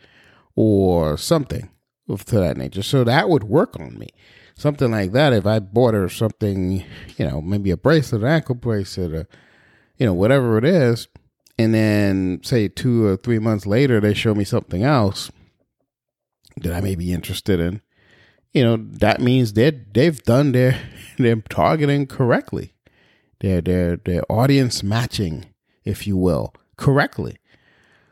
or 0.55 1.17
something 1.17 1.69
of 2.07 2.25
to 2.25 2.37
that 2.39 2.57
nature. 2.57 2.83
So 2.83 3.03
that 3.03 3.29
would 3.29 3.43
work 3.43 3.79
on 3.79 3.97
me. 3.97 4.09
Something 4.55 4.91
like 4.91 5.11
that. 5.13 5.33
If 5.33 5.45
I 5.45 5.59
bought 5.59 5.93
her 5.93 6.09
something, 6.09 6.83
you 7.17 7.27
know, 7.27 7.41
maybe 7.41 7.71
a 7.71 7.77
bracelet, 7.77 8.21
an 8.21 8.27
ankle 8.27 8.55
bracelet, 8.55 9.13
or 9.13 9.27
you 9.97 10.05
know, 10.05 10.13
whatever 10.13 10.57
it 10.57 10.65
is, 10.65 11.07
and 11.57 11.73
then 11.73 12.41
say 12.43 12.67
two 12.67 13.05
or 13.05 13.17
three 13.17 13.39
months 13.39 13.65
later 13.65 13.99
they 13.99 14.13
show 14.13 14.35
me 14.35 14.43
something 14.43 14.83
else 14.83 15.31
that 16.57 16.73
I 16.73 16.81
may 16.81 16.95
be 16.95 17.13
interested 17.13 17.59
in, 17.59 17.81
you 18.53 18.63
know, 18.63 18.77
that 18.77 19.21
means 19.21 19.53
they 19.53 19.71
they've 19.71 20.21
done 20.23 20.51
their 20.51 20.79
their 21.17 21.35
targeting 21.37 22.07
correctly. 22.07 22.73
Their 23.39 23.61
their 23.61 23.97
their 23.97 24.23
audience 24.29 24.83
matching, 24.83 25.45
if 25.83 26.05
you 26.05 26.17
will, 26.17 26.53
correctly. 26.77 27.37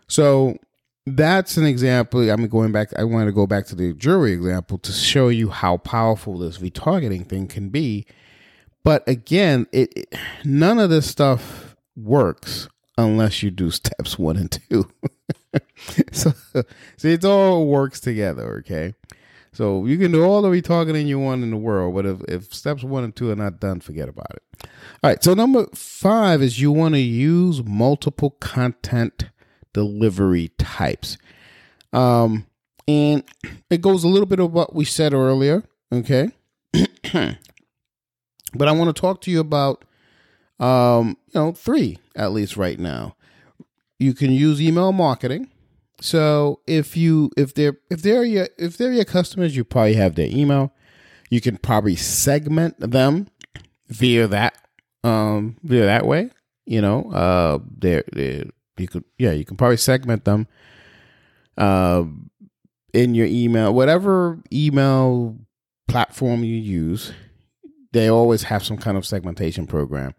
So 0.08 0.58
that's 1.06 1.58
an 1.58 1.66
example. 1.66 2.30
I'm 2.30 2.48
going 2.48 2.72
back. 2.72 2.90
I 2.98 3.04
want 3.04 3.28
to 3.28 3.32
go 3.32 3.46
back 3.48 3.66
to 3.68 3.76
the 3.76 3.94
jewelry 3.94 4.34
example 4.34 4.78
to 4.80 4.92
show 4.92 5.28
you 5.30 5.50
how 5.50 5.78
powerful 5.78 6.38
this 6.38 6.60
retargeting 6.60 7.28
thing 7.28 7.48
can 7.48 7.70
be. 7.70 8.06
But 8.84 9.08
again, 9.08 9.68
it, 9.72 9.92
it 9.96 10.16
none 10.44 10.80
of 10.80 10.90
this 10.90 11.08
stuff 11.08 11.76
works 11.96 12.70
unless 12.98 13.44
you 13.44 13.52
do 13.52 13.72
steps 13.72 14.18
one 14.18 14.38
and 14.38 14.52
two. 14.52 14.90
so, 16.12 16.34
so 16.52 17.08
it 17.08 17.26
all 17.26 17.68
works 17.68 18.00
together. 18.00 18.58
Okay. 18.60 18.94
So 19.60 19.86
you 19.86 19.98
can 19.98 20.14
do 20.14 20.24
all 20.24 20.42
the 20.42 20.48
retargeting 20.48 21.06
you 21.06 21.20
want 21.20 21.44
in 21.44 21.52
the 21.52 21.58
world, 21.58 21.94
but 21.94 22.06
if, 22.06 22.22
if 22.30 22.54
steps 22.54 22.82
one 22.82 23.04
and 23.04 23.14
two 23.14 23.30
are 23.30 23.36
not 23.36 23.60
done, 23.60 23.82
forget 23.82 24.08
about 24.08 24.32
it. 24.32 24.44
All 25.04 25.10
right. 25.10 25.22
So 25.22 25.34
number 25.34 25.66
five 25.76 26.42
is 26.42 26.62
you 26.62 26.72
want 26.72 26.94
to 26.94 27.02
use 27.02 27.62
multiple 27.66 28.38
content 28.40 29.26
delivery 29.74 30.52
types. 30.58 31.18
Um, 31.92 32.46
and 32.88 33.26
it 33.70 33.82
goes 33.82 34.06
a 34.06 34.08
little 34.08 34.28
bit 34.28 34.40
of 34.40 34.54
what 34.54 34.74
we 34.74 34.86
said 34.86 35.14
earlier. 35.14 35.66
Okay. 35.92 36.30
but 37.12 37.36
I 38.66 38.72
want 38.72 38.96
to 38.96 39.02
talk 39.02 39.20
to 39.24 39.32
you 39.32 39.42
about, 39.42 39.84
um, 40.62 41.18
you 41.34 41.42
know, 41.42 41.52
three 41.52 41.98
at 42.16 42.32
least 42.32 42.56
right 42.56 42.80
now. 42.80 43.18
You 44.00 44.14
can 44.14 44.32
use 44.32 44.62
email 44.62 44.94
marketing. 44.94 45.50
So 46.02 46.62
if 46.66 46.96
you 46.96 47.32
if 47.38 47.54
they're 47.54 47.78
if 47.90 48.02
they're 48.02 48.24
your 48.24 48.48
if 48.58 48.78
they're 48.78 48.94
your 48.94 49.06
customers, 49.06 49.56
you 49.56 49.64
probably 49.64 49.96
have 49.96 50.16
their 50.16 50.30
email. 50.30 50.74
You 51.30 51.42
can 51.42 51.58
probably 51.58 51.96
segment 51.96 52.80
them 52.80 53.28
via 53.88 54.28
that 54.28 54.58
um 55.04 55.58
via 55.64 55.86
that 55.86 56.06
way. 56.06 56.32
You 56.66 56.82
know, 56.82 57.12
uh, 57.12 57.60
they're, 57.80 58.04
they're 58.12 58.46
you 58.80 58.88
could 58.88 59.04
yeah 59.18 59.32
you 59.32 59.46
can 59.46 59.58
probably 59.58 59.78
segment 59.78 60.26
them 60.26 60.48
uh, 61.58 62.04
in 62.94 63.14
your 63.14 63.28
email 63.28 63.74
whatever 63.74 64.40
email 64.52 65.38
platform 65.88 66.44
you 66.44 66.56
use 66.56 67.12
they 67.92 68.08
always 68.08 68.44
have 68.44 68.64
some 68.64 68.78
kind 68.78 68.98
of 68.98 69.06
segmentation 69.06 69.68
program 69.68 70.14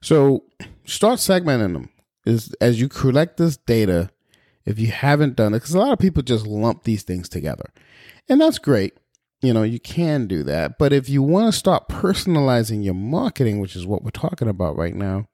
so 0.00 0.44
start 0.84 1.18
segmenting 1.18 1.72
them 1.72 1.88
is 2.26 2.54
as 2.60 2.80
you 2.80 2.88
collect 2.88 3.36
this 3.36 3.56
data 3.56 4.10
if 4.64 4.78
you 4.78 4.88
haven't 4.88 5.36
done 5.36 5.54
it 5.54 5.58
because 5.58 5.74
a 5.74 5.78
lot 5.78 5.92
of 5.92 5.98
people 5.98 6.22
just 6.22 6.46
lump 6.46 6.84
these 6.84 7.02
things 7.02 7.28
together 7.28 7.70
and 8.28 8.40
that's 8.40 8.58
great 8.58 8.94
you 9.40 9.52
know 9.52 9.62
you 9.62 9.80
can 9.80 10.26
do 10.26 10.42
that 10.42 10.78
but 10.78 10.92
if 10.92 11.08
you 11.08 11.22
want 11.22 11.52
to 11.52 11.58
start 11.58 11.88
personalizing 11.88 12.84
your 12.84 12.94
marketing 12.94 13.60
which 13.60 13.76
is 13.76 13.86
what 13.86 14.02
we're 14.02 14.10
talking 14.10 14.48
about 14.48 14.76
right 14.76 14.94
now 14.94 15.26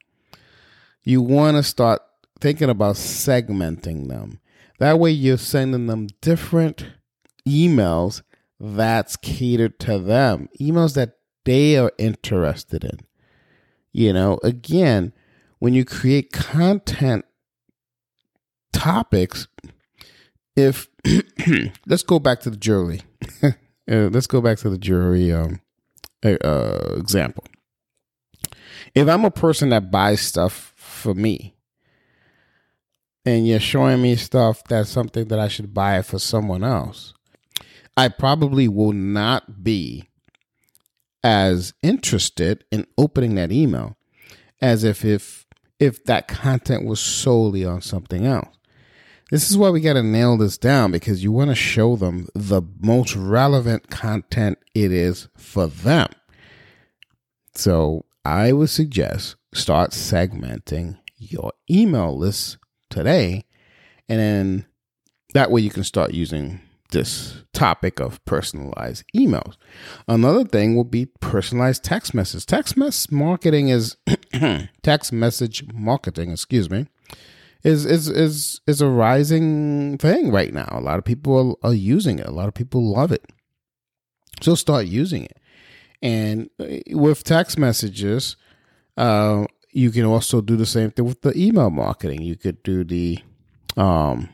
you 1.02 1.22
want 1.22 1.56
to 1.56 1.62
start 1.62 2.02
thinking 2.40 2.70
about 2.70 2.96
segmenting 2.96 4.08
them. 4.08 4.40
That 4.78 4.98
way, 4.98 5.10
you're 5.10 5.38
sending 5.38 5.86
them 5.86 6.08
different 6.20 6.86
emails 7.46 8.22
that's 8.60 9.16
catered 9.16 9.78
to 9.80 9.98
them, 9.98 10.48
emails 10.60 10.94
that 10.94 11.18
they 11.44 11.76
are 11.76 11.92
interested 11.98 12.84
in. 12.84 13.00
You 13.92 14.12
know, 14.12 14.38
again, 14.42 15.12
when 15.58 15.74
you 15.74 15.84
create 15.84 16.32
content 16.32 17.24
topics, 18.78 19.48
if 20.56 20.88
let's 21.86 22.02
go 22.02 22.18
back 22.18 22.40
to 22.40 22.50
the 22.50 22.56
jury 22.56 23.02
uh, 23.42 23.52
let's 23.88 24.26
go 24.26 24.40
back 24.40 24.58
to 24.58 24.70
the 24.70 24.78
jury 24.78 25.32
um, 25.32 25.60
uh, 26.24 26.94
example. 26.96 27.44
If 28.94 29.08
I'm 29.08 29.24
a 29.24 29.30
person 29.30 29.70
that 29.70 29.90
buys 29.90 30.20
stuff 30.20 30.72
for 30.76 31.14
me, 31.14 31.54
and 33.24 33.46
you're 33.46 33.60
showing 33.60 34.00
me 34.00 34.16
stuff 34.16 34.62
that's 34.64 34.88
something 34.88 35.28
that 35.28 35.38
I 35.38 35.48
should 35.48 35.74
buy 35.74 36.00
for 36.02 36.18
someone 36.18 36.64
else, 36.64 37.12
I 37.96 38.08
probably 38.08 38.68
will 38.68 38.92
not 38.92 39.62
be 39.62 40.08
as 41.22 41.74
interested 41.82 42.64
in 42.70 42.86
opening 42.96 43.34
that 43.34 43.52
email 43.52 43.96
as 44.60 44.84
if 44.84 45.04
if 45.04 45.46
if 45.78 46.04
that 46.04 46.26
content 46.26 46.84
was 46.84 47.00
solely 47.00 47.64
on 47.64 47.80
something 47.82 48.26
else. 48.26 48.57
This 49.30 49.50
is 49.50 49.58
why 49.58 49.68
we 49.68 49.80
got 49.80 49.94
to 49.94 50.02
nail 50.02 50.38
this 50.38 50.56
down 50.56 50.90
because 50.90 51.22
you 51.22 51.32
want 51.32 51.50
to 51.50 51.54
show 51.54 51.96
them 51.96 52.28
the 52.34 52.62
most 52.80 53.14
relevant 53.14 53.90
content 53.90 54.58
it 54.74 54.90
is 54.90 55.28
for 55.36 55.66
them. 55.66 56.08
So 57.54 58.06
I 58.24 58.52
would 58.52 58.70
suggest 58.70 59.36
start 59.52 59.90
segmenting 59.90 60.98
your 61.18 61.52
email 61.70 62.16
list 62.16 62.56
today. 62.88 63.44
And 64.08 64.18
then 64.18 64.66
that 65.34 65.50
way 65.50 65.60
you 65.60 65.70
can 65.70 65.84
start 65.84 66.14
using 66.14 66.60
this 66.90 67.42
topic 67.52 68.00
of 68.00 68.24
personalized 68.24 69.04
emails. 69.14 69.56
Another 70.06 70.44
thing 70.44 70.74
will 70.74 70.84
be 70.84 71.06
personalized 71.20 71.84
text 71.84 72.14
message. 72.14 72.46
Text 72.46 72.78
mess 72.78 73.10
marketing 73.10 73.68
is 73.68 73.98
text 74.82 75.12
message 75.12 75.64
marketing, 75.74 76.30
excuse 76.30 76.70
me, 76.70 76.86
is 77.64 77.84
is 77.84 78.08
is 78.08 78.60
is 78.66 78.80
a 78.80 78.88
rising 78.88 79.98
thing 79.98 80.30
right 80.30 80.52
now. 80.52 80.68
A 80.70 80.80
lot 80.80 80.98
of 80.98 81.04
people 81.04 81.58
are, 81.62 81.70
are 81.70 81.74
using 81.74 82.18
it. 82.18 82.26
A 82.26 82.30
lot 82.30 82.48
of 82.48 82.54
people 82.54 82.82
love 82.84 83.12
it. 83.12 83.24
So 84.40 84.54
start 84.54 84.86
using 84.86 85.24
it. 85.24 85.38
And 86.00 86.48
uh, 86.60 86.78
with 86.90 87.24
text 87.24 87.58
messages, 87.58 88.36
uh, 88.96 89.46
you 89.72 89.90
can 89.90 90.04
also 90.04 90.40
do 90.40 90.56
the 90.56 90.66
same 90.66 90.92
thing 90.92 91.04
with 91.04 91.22
the 91.22 91.36
email 91.36 91.70
marketing. 91.70 92.22
You 92.22 92.36
could 92.36 92.62
do 92.62 92.84
the 92.84 93.18
um 93.76 94.28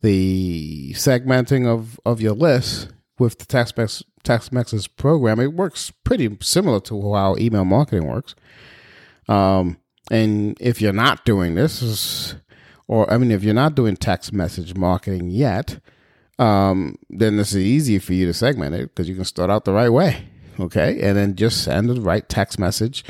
the 0.00 0.92
segmenting 0.94 1.66
of 1.66 1.98
of 2.04 2.20
your 2.20 2.34
list 2.34 2.92
with 3.18 3.38
the 3.38 3.46
text 3.46 4.04
text 4.22 4.52
message 4.52 4.94
program. 4.96 5.40
It 5.40 5.54
works 5.54 5.90
pretty 5.90 6.36
similar 6.40 6.80
to 6.80 7.14
how 7.14 7.36
email 7.36 7.64
marketing 7.64 8.06
works. 8.06 8.34
Um, 9.28 9.78
and 10.12 10.58
if 10.60 10.82
you're 10.82 10.92
not 10.92 11.24
doing 11.24 11.54
this, 11.54 11.80
is, 11.80 12.34
or 12.86 13.10
I 13.10 13.16
mean, 13.16 13.30
if 13.30 13.42
you're 13.42 13.54
not 13.54 13.74
doing 13.74 13.96
text 13.96 14.30
message 14.30 14.74
marketing 14.74 15.30
yet, 15.30 15.80
um, 16.38 16.98
then 17.08 17.38
this 17.38 17.52
is 17.52 17.64
easy 17.64 17.98
for 17.98 18.12
you 18.12 18.26
to 18.26 18.34
segment 18.34 18.74
it 18.74 18.94
because 18.94 19.08
you 19.08 19.14
can 19.14 19.24
start 19.24 19.48
out 19.48 19.64
the 19.64 19.72
right 19.72 19.88
way. 19.88 20.28
Okay, 20.60 21.00
and 21.00 21.16
then 21.16 21.34
just 21.34 21.64
send 21.64 21.88
the 21.88 21.98
right 21.98 22.28
text 22.28 22.58
message 22.58 23.04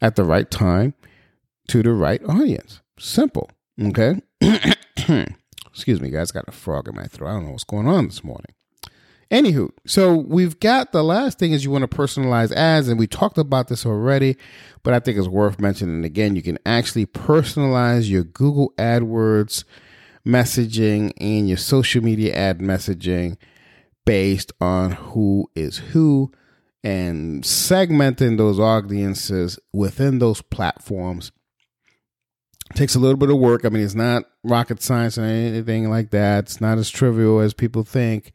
at 0.00 0.16
the 0.16 0.24
right 0.24 0.50
time 0.50 0.94
to 1.68 1.80
the 1.80 1.92
right 1.92 2.22
audience. 2.28 2.80
Simple. 2.98 3.48
Okay. 3.80 4.20
Excuse 5.68 6.00
me, 6.00 6.10
guys. 6.10 6.32
Got 6.32 6.48
a 6.48 6.52
frog 6.52 6.88
in 6.88 6.96
my 6.96 7.04
throat. 7.04 7.28
I 7.28 7.32
don't 7.34 7.46
know 7.46 7.52
what's 7.52 7.62
going 7.62 7.86
on 7.86 8.06
this 8.06 8.24
morning. 8.24 8.52
Anywho, 9.30 9.70
so 9.86 10.16
we've 10.16 10.58
got 10.58 10.92
the 10.92 11.04
last 11.04 11.38
thing 11.38 11.52
is 11.52 11.62
you 11.62 11.70
want 11.70 11.88
to 11.88 11.96
personalize 11.96 12.50
ads, 12.52 12.88
and 12.88 12.98
we 12.98 13.06
talked 13.06 13.36
about 13.36 13.68
this 13.68 13.84
already, 13.84 14.36
but 14.82 14.94
I 14.94 15.00
think 15.00 15.18
it's 15.18 15.28
worth 15.28 15.60
mentioning 15.60 16.02
again. 16.04 16.34
You 16.34 16.42
can 16.42 16.58
actually 16.64 17.04
personalize 17.04 18.08
your 18.08 18.24
Google 18.24 18.72
AdWords 18.78 19.64
messaging 20.26 21.12
and 21.18 21.46
your 21.46 21.58
social 21.58 22.02
media 22.02 22.34
ad 22.34 22.60
messaging 22.60 23.36
based 24.06 24.50
on 24.62 24.92
who 24.92 25.50
is 25.54 25.76
who 25.76 26.32
and 26.82 27.42
segmenting 27.42 28.38
those 28.38 28.58
audiences 28.58 29.58
within 29.74 30.20
those 30.20 30.40
platforms 30.40 31.32
takes 32.74 32.94
a 32.94 32.98
little 32.98 33.16
bit 33.16 33.30
of 33.30 33.38
work. 33.38 33.64
I 33.64 33.68
mean, 33.68 33.82
it's 33.82 33.94
not 33.94 34.24
rocket 34.44 34.82
science 34.82 35.18
or 35.18 35.24
anything 35.24 35.90
like 35.90 36.10
that. 36.10 36.44
It's 36.44 36.60
not 36.60 36.78
as 36.78 36.90
trivial 36.90 37.40
as 37.40 37.54
people 37.54 37.82
think. 37.82 38.32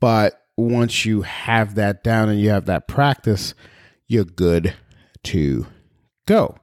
But 0.00 0.40
once 0.56 1.04
you 1.04 1.22
have 1.22 1.74
that 1.74 2.02
down 2.04 2.28
and 2.28 2.40
you 2.40 2.50
have 2.50 2.66
that 2.66 2.88
practice, 2.88 3.54
you're 4.06 4.24
good 4.24 4.74
to 5.24 5.66
go. 6.26 6.56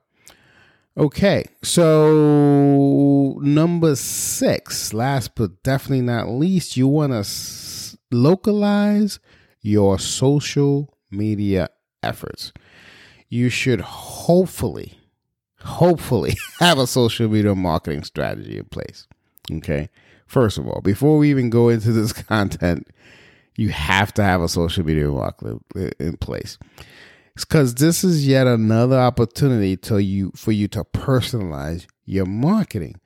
Okay, 0.97 1.45
so 1.63 3.37
number 3.41 3.95
six, 3.95 4.93
last 4.93 5.35
but 5.35 5.63
definitely 5.63 6.01
not 6.01 6.29
least, 6.29 6.75
you 6.75 6.87
want 6.87 7.13
to 7.13 7.19
s- 7.19 7.95
localize 8.11 9.19
your 9.61 9.97
social 9.99 10.93
media 11.09 11.69
efforts. 12.03 12.51
You 13.29 13.47
should 13.49 13.79
hopefully, 13.79 14.99
hopefully 15.59 16.33
have 16.59 16.77
a 16.77 16.87
social 16.87 17.29
media 17.29 17.55
marketing 17.55 18.03
strategy 18.03 18.57
in 18.57 18.65
place. 18.65 19.07
Okay, 19.49 19.89
first 20.31 20.57
of 20.57 20.67
all, 20.67 20.81
before 20.81 21.17
we 21.17 21.29
even 21.29 21.49
go 21.49 21.69
into 21.69 21.91
this 21.91 22.13
content, 22.29 22.87
you 23.57 23.69
have 23.69 24.13
to 24.13 24.23
have 24.23 24.41
a 24.41 24.47
social 24.47 24.85
media 24.85 25.07
marketing 25.07 25.61
in 25.99 26.17
place 26.17 26.57
because 27.35 27.75
this 27.75 28.03
is 28.03 28.25
yet 28.25 28.47
another 28.47 28.97
opportunity 28.97 29.75
to 29.75 30.01
you 30.01 30.31
for 30.35 30.51
you 30.51 30.67
to 30.69 30.83
personalize 30.85 31.85
your 32.05 32.25
marketing. 32.25 32.99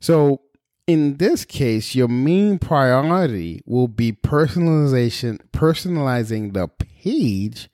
So 0.00 0.42
in 0.86 1.18
this 1.18 1.44
case, 1.44 1.94
your 1.94 2.08
main 2.08 2.58
priority 2.58 3.62
will 3.64 3.88
be 3.88 4.12
personalization, 4.12 5.38
personalizing 5.52 6.52
the 6.52 6.68
page 6.68 7.70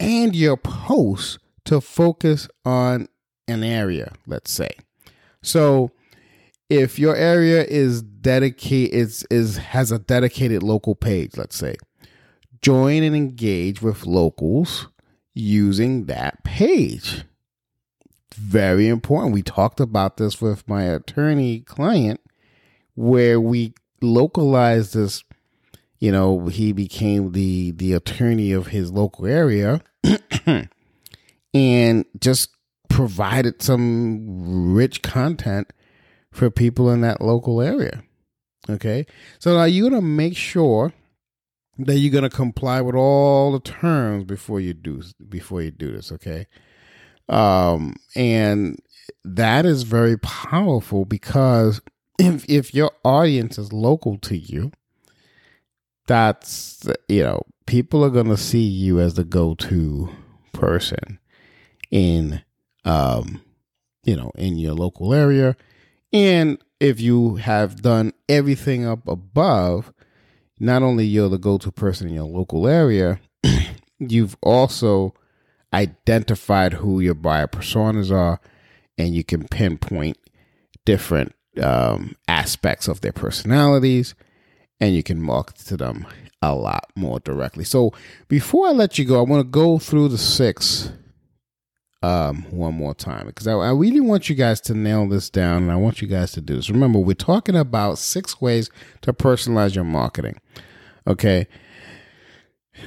and 0.00 0.34
your 0.34 0.56
posts 0.56 1.38
to 1.66 1.80
focus 1.80 2.48
on 2.64 3.08
an 3.46 3.62
area, 3.62 4.12
let's 4.26 4.50
say. 4.50 4.70
So 5.42 5.90
if 6.68 6.98
your 6.98 7.14
area 7.14 7.64
is 7.64 8.02
dedicated 8.02 8.94
is, 8.94 9.26
is 9.30 9.56
has 9.58 9.92
a 9.92 9.98
dedicated 9.98 10.62
local 10.62 10.94
page, 10.94 11.36
let's 11.36 11.56
say, 11.56 11.76
join 12.62 13.02
and 13.02 13.14
engage 13.14 13.82
with 13.82 14.06
locals 14.06 14.88
using 15.34 16.06
that 16.06 16.42
page. 16.44 17.24
Very 18.34 18.88
important. 18.88 19.32
We 19.32 19.42
talked 19.42 19.80
about 19.80 20.16
this 20.16 20.40
with 20.40 20.68
my 20.68 20.82
attorney 20.84 21.60
client 21.60 22.20
where 22.94 23.40
we 23.40 23.74
localized 24.02 24.94
this 24.94 25.22
you 25.98 26.12
know 26.12 26.46
he 26.48 26.72
became 26.72 27.32
the 27.32 27.70
the 27.72 27.92
attorney 27.94 28.52
of 28.52 28.68
his 28.68 28.92
local 28.92 29.26
area 29.26 29.80
and 31.54 32.04
just 32.20 32.50
provided 32.90 33.62
some 33.62 34.74
rich 34.74 35.02
content 35.02 35.72
for 36.36 36.50
people 36.50 36.90
in 36.90 37.00
that 37.00 37.20
local 37.20 37.60
area 37.60 38.02
okay? 38.68 39.06
So 39.38 39.56
now 39.56 39.64
you're 39.64 39.88
going 39.88 40.00
to 40.00 40.06
make 40.06 40.36
sure 40.36 40.92
that 41.78 41.96
you're 41.96 42.12
going 42.12 42.28
to 42.28 42.34
comply 42.34 42.80
with 42.80 42.94
all 42.94 43.52
the 43.52 43.60
terms 43.60 44.24
before 44.24 44.60
you 44.60 44.72
do 44.74 45.02
before 45.28 45.62
you 45.62 45.70
do 45.70 45.92
this 45.92 46.12
okay? 46.12 46.46
Um 47.28 47.96
and 48.14 48.78
that 49.24 49.66
is 49.66 49.82
very 49.82 50.16
powerful 50.18 51.04
because 51.04 51.80
if 52.18 52.44
if 52.48 52.72
your 52.72 52.92
audience 53.04 53.58
is 53.58 53.72
local 53.72 54.16
to 54.18 54.36
you 54.36 54.70
that's 56.06 56.88
you 57.08 57.24
know 57.24 57.42
people 57.66 58.04
are 58.04 58.10
going 58.10 58.28
to 58.28 58.36
see 58.36 58.62
you 58.62 59.00
as 59.00 59.14
the 59.14 59.24
go-to 59.24 60.08
person 60.52 61.18
in 61.90 62.42
um 62.84 63.42
you 64.04 64.14
know 64.14 64.30
in 64.36 64.56
your 64.56 64.74
local 64.74 65.12
area 65.12 65.56
and 66.16 66.58
if 66.80 66.98
you 66.98 67.36
have 67.36 67.82
done 67.82 68.12
everything 68.26 68.86
up 68.86 69.06
above 69.06 69.92
not 70.58 70.82
only 70.82 71.04
you're 71.04 71.28
the 71.28 71.36
go-to 71.36 71.70
person 71.70 72.08
in 72.08 72.14
your 72.14 72.24
local 72.24 72.66
area, 72.66 73.20
you've 73.98 74.34
also 74.42 75.12
identified 75.74 76.72
who 76.72 77.00
your 77.00 77.14
buyer 77.14 77.46
personas 77.46 78.10
are, 78.10 78.40
and 78.96 79.14
you 79.14 79.22
can 79.22 79.46
pinpoint 79.46 80.16
different 80.86 81.34
um, 81.62 82.16
aspects 82.28 82.88
of 82.88 83.02
their 83.02 83.12
personalities, 83.12 84.14
and 84.80 84.94
you 84.94 85.02
can 85.02 85.20
market 85.20 85.56
to 85.56 85.76
them 85.76 86.06
a 86.40 86.54
lot 86.54 86.90
more 86.96 87.20
directly. 87.20 87.64
So 87.64 87.92
before 88.28 88.68
I 88.68 88.70
let 88.70 88.98
you 88.98 89.04
go, 89.04 89.18
I 89.18 89.28
want 89.28 89.40
to 89.40 89.50
go 89.50 89.78
through 89.78 90.08
the 90.08 90.18
six 90.18 90.90
um, 92.02 92.42
one 92.50 92.74
more 92.74 92.94
time 92.94 93.26
because 93.26 93.46
I, 93.46 93.52
I, 93.52 93.72
really 93.72 94.00
want 94.00 94.28
you 94.28 94.36
guys 94.36 94.60
to 94.62 94.74
nail 94.74 95.08
this 95.08 95.30
down 95.30 95.62
and 95.62 95.72
I 95.72 95.76
want 95.76 96.02
you 96.02 96.08
guys 96.08 96.32
to 96.32 96.40
do 96.40 96.56
this. 96.56 96.70
Remember, 96.70 96.98
we're 96.98 97.14
talking 97.14 97.56
about 97.56 97.98
six 97.98 98.40
ways 98.40 98.70
to 99.02 99.12
personalize 99.12 99.74
your 99.74 99.84
marketing. 99.84 100.38
Okay. 101.06 101.46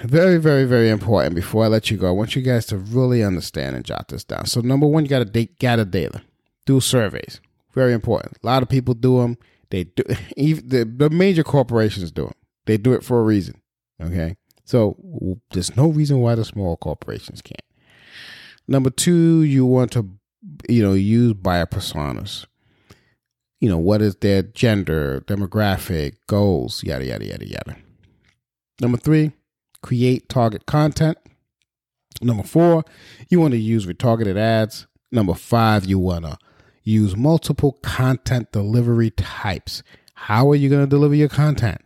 Very, 0.04 0.38
very, 0.38 0.66
very 0.66 0.90
important. 0.90 1.34
Before 1.34 1.64
I 1.64 1.68
let 1.68 1.90
you 1.90 1.98
go, 1.98 2.08
I 2.08 2.12
want 2.12 2.36
you 2.36 2.44
guys 2.44 2.68
to 2.68 2.78
really 2.78 3.24
understand 3.24 3.76
and 3.76 3.84
jot 3.84 4.10
this 4.10 4.24
down. 4.24 4.46
So, 4.46 4.62
number 4.62 4.86
one, 4.86 5.04
you 5.04 5.10
got 5.10 5.34
to 5.34 5.46
gather 5.46 5.86
data, 5.86 6.22
do 6.68 6.80
surveys. 6.80 7.42
Very 7.74 7.94
important. 7.94 8.38
A 8.44 8.46
lot 8.46 8.62
of 8.62 8.70
people 8.70 8.94
do 8.94 9.20
them. 9.20 9.38
They 9.72 9.86
do. 9.86 10.04
Even 10.38 10.70
the, 10.70 10.86
the 10.86 11.10
major 11.10 11.44
corporations 11.44 12.12
do 12.12 12.26
them. 12.26 12.34
They 12.66 12.78
do 12.78 12.94
it 12.94 13.04
for 13.04 13.20
a 13.20 13.24
reason. 13.24 13.62
Okay. 14.00 14.36
So 14.64 15.40
there's 15.52 15.76
no 15.76 15.88
reason 15.88 16.20
why 16.20 16.36
the 16.36 16.46
small 16.46 16.78
corporations 16.78 17.42
can't. 17.42 17.62
Number 18.70 18.92
two, 18.92 19.42
you 19.42 19.66
want 19.66 19.92
to, 19.94 20.08
you 20.70 20.84
know, 20.84 20.94
use 20.94 21.34
buyer 21.34 21.66
personas. 21.66 22.46
You 23.60 23.68
know, 23.68 23.80
what 23.80 24.00
is 24.00 24.16
their 24.18 24.44
gender, 24.44 25.22
demographic, 25.22 26.18
goals, 26.28 26.84
yada, 26.84 27.04
yada, 27.04 27.26
yada, 27.26 27.48
yada. 27.48 27.78
Number 28.80 29.00
three, 29.00 29.32
create 29.82 30.30
target 30.30 30.68
content. 30.68 31.18
Number 32.22 32.44
four, 32.44 32.84
you 33.30 33.40
want 33.40 33.54
to 33.54 33.58
use 33.58 33.88
retargeted 33.88 34.38
ads. 34.38 34.86
Number 35.12 35.34
five, 35.34 35.86
you 35.86 35.98
want 35.98 36.26
to 36.26 36.38
use 36.84 37.18
multiple 37.18 37.80
content 37.82 38.52
delivery 38.52 39.10
types. 39.10 39.82
How 40.14 40.48
are 40.52 40.56
you 40.56 40.70
going 40.70 40.84
to 40.84 40.88
deliver 40.88 41.16
your 41.16 41.28
content? 41.28 41.82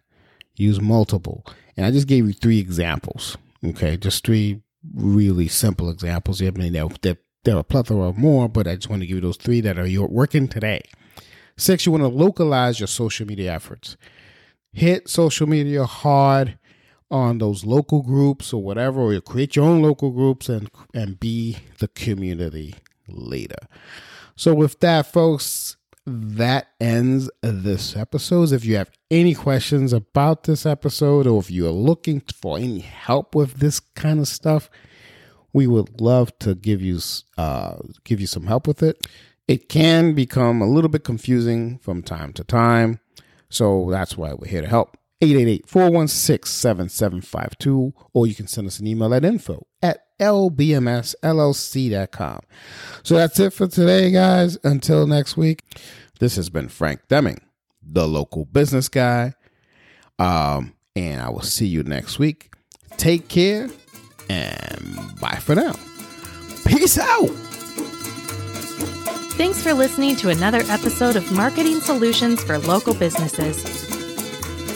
Use 0.57 0.81
multiple. 0.81 1.45
And 1.77 1.85
I 1.85 1.91
just 1.91 2.07
gave 2.07 2.27
you 2.27 2.33
three 2.33 2.59
examples. 2.59 3.37
Okay, 3.63 3.95
just 3.95 4.25
three 4.25 4.62
really 4.93 5.47
simple 5.47 5.89
examples. 5.89 6.41
I 6.41 6.49
mean, 6.51 6.73
there, 6.73 6.87
there, 7.01 7.17
there 7.43 7.55
are 7.55 7.59
a 7.59 7.63
plethora 7.63 8.09
of 8.09 8.17
more, 8.17 8.49
but 8.49 8.67
I 8.67 8.75
just 8.75 8.89
want 8.89 9.01
to 9.01 9.07
give 9.07 9.17
you 9.17 9.21
those 9.21 9.37
three 9.37 9.61
that 9.61 9.77
are 9.77 9.87
your 9.87 10.07
working 10.07 10.47
today. 10.47 10.81
Six, 11.57 11.85
you 11.85 11.91
want 11.91 12.03
to 12.03 12.07
localize 12.07 12.79
your 12.79 12.87
social 12.87 13.27
media 13.27 13.53
efforts. 13.53 13.95
Hit 14.71 15.07
social 15.07 15.47
media 15.47 15.85
hard 15.85 16.57
on 17.11 17.37
those 17.37 17.63
local 17.63 18.01
groups 18.01 18.51
or 18.51 18.63
whatever, 18.63 18.99
or 18.99 19.13
you 19.13 19.21
create 19.21 19.55
your 19.55 19.65
own 19.65 19.83
local 19.83 20.09
groups 20.09 20.49
and 20.49 20.69
and 20.95 21.19
be 21.19 21.57
the 21.77 21.87
community 21.89 22.73
leader. 23.07 23.67
So 24.35 24.53
with 24.55 24.79
that, 24.79 25.05
folks, 25.05 25.77
that 26.05 26.67
ends 26.79 27.29
this 27.41 27.95
episode. 27.95 28.51
If 28.51 28.65
you 28.65 28.75
have 28.75 28.91
any 29.09 29.33
questions 29.33 29.93
about 29.93 30.43
this 30.43 30.65
episode 30.65 31.27
or 31.27 31.39
if 31.39 31.49
you 31.49 31.67
are 31.67 31.71
looking 31.71 32.21
for 32.21 32.57
any 32.57 32.79
help 32.79 33.35
with 33.35 33.55
this 33.55 33.79
kind 33.79 34.19
of 34.19 34.27
stuff, 34.27 34.69
we 35.53 35.67
would 35.67 36.01
love 36.01 36.37
to 36.39 36.55
give 36.55 36.81
you 36.81 36.99
uh, 37.37 37.75
give 38.03 38.19
you 38.19 38.27
some 38.27 38.47
help 38.47 38.67
with 38.67 38.83
it. 38.83 39.07
It 39.47 39.69
can 39.69 40.13
become 40.13 40.61
a 40.61 40.67
little 40.67 40.89
bit 40.89 41.03
confusing 41.03 41.77
from 41.79 42.01
time 42.01 42.33
to 42.33 42.43
time, 42.43 42.99
so 43.49 43.87
that's 43.89 44.17
why 44.17 44.33
we're 44.33 44.47
here 44.47 44.61
to 44.61 44.67
help. 44.67 44.97
888-416-7752 45.23 47.93
or 48.13 48.27
you 48.27 48.35
can 48.35 48.47
send 48.47 48.67
us 48.67 48.79
an 48.79 48.87
email 48.87 49.13
at 49.13 49.25
info 49.25 49.67
at 49.81 50.05
lbmsllc.com. 50.19 51.19
So 53.03 53.15
that's 53.15 53.39
it 53.39 53.53
for 53.53 53.67
today, 53.67 54.11
guys. 54.11 54.57
Until 54.63 55.07
next 55.07 55.37
week, 55.37 55.63
this 56.19 56.35
has 56.35 56.49
been 56.49 56.67
Frank 56.69 57.01
Deming, 57.07 57.41
the 57.81 58.07
local 58.07 58.45
business 58.45 58.89
guy. 58.89 59.33
Um, 60.19 60.75
and 60.95 61.21
I 61.21 61.29
will 61.29 61.41
see 61.41 61.67
you 61.67 61.83
next 61.83 62.19
week. 62.19 62.53
Take 62.97 63.27
care 63.27 63.69
and 64.29 65.19
bye 65.19 65.39
for 65.41 65.55
now. 65.55 65.73
Peace 66.65 66.97
out. 66.97 67.29
Thanks 69.35 69.63
for 69.63 69.73
listening 69.73 70.15
to 70.17 70.29
another 70.29 70.61
episode 70.69 71.15
of 71.15 71.31
Marketing 71.31 71.79
Solutions 71.79 72.43
for 72.43 72.59
Local 72.59 72.93
Businesses 72.93 74.02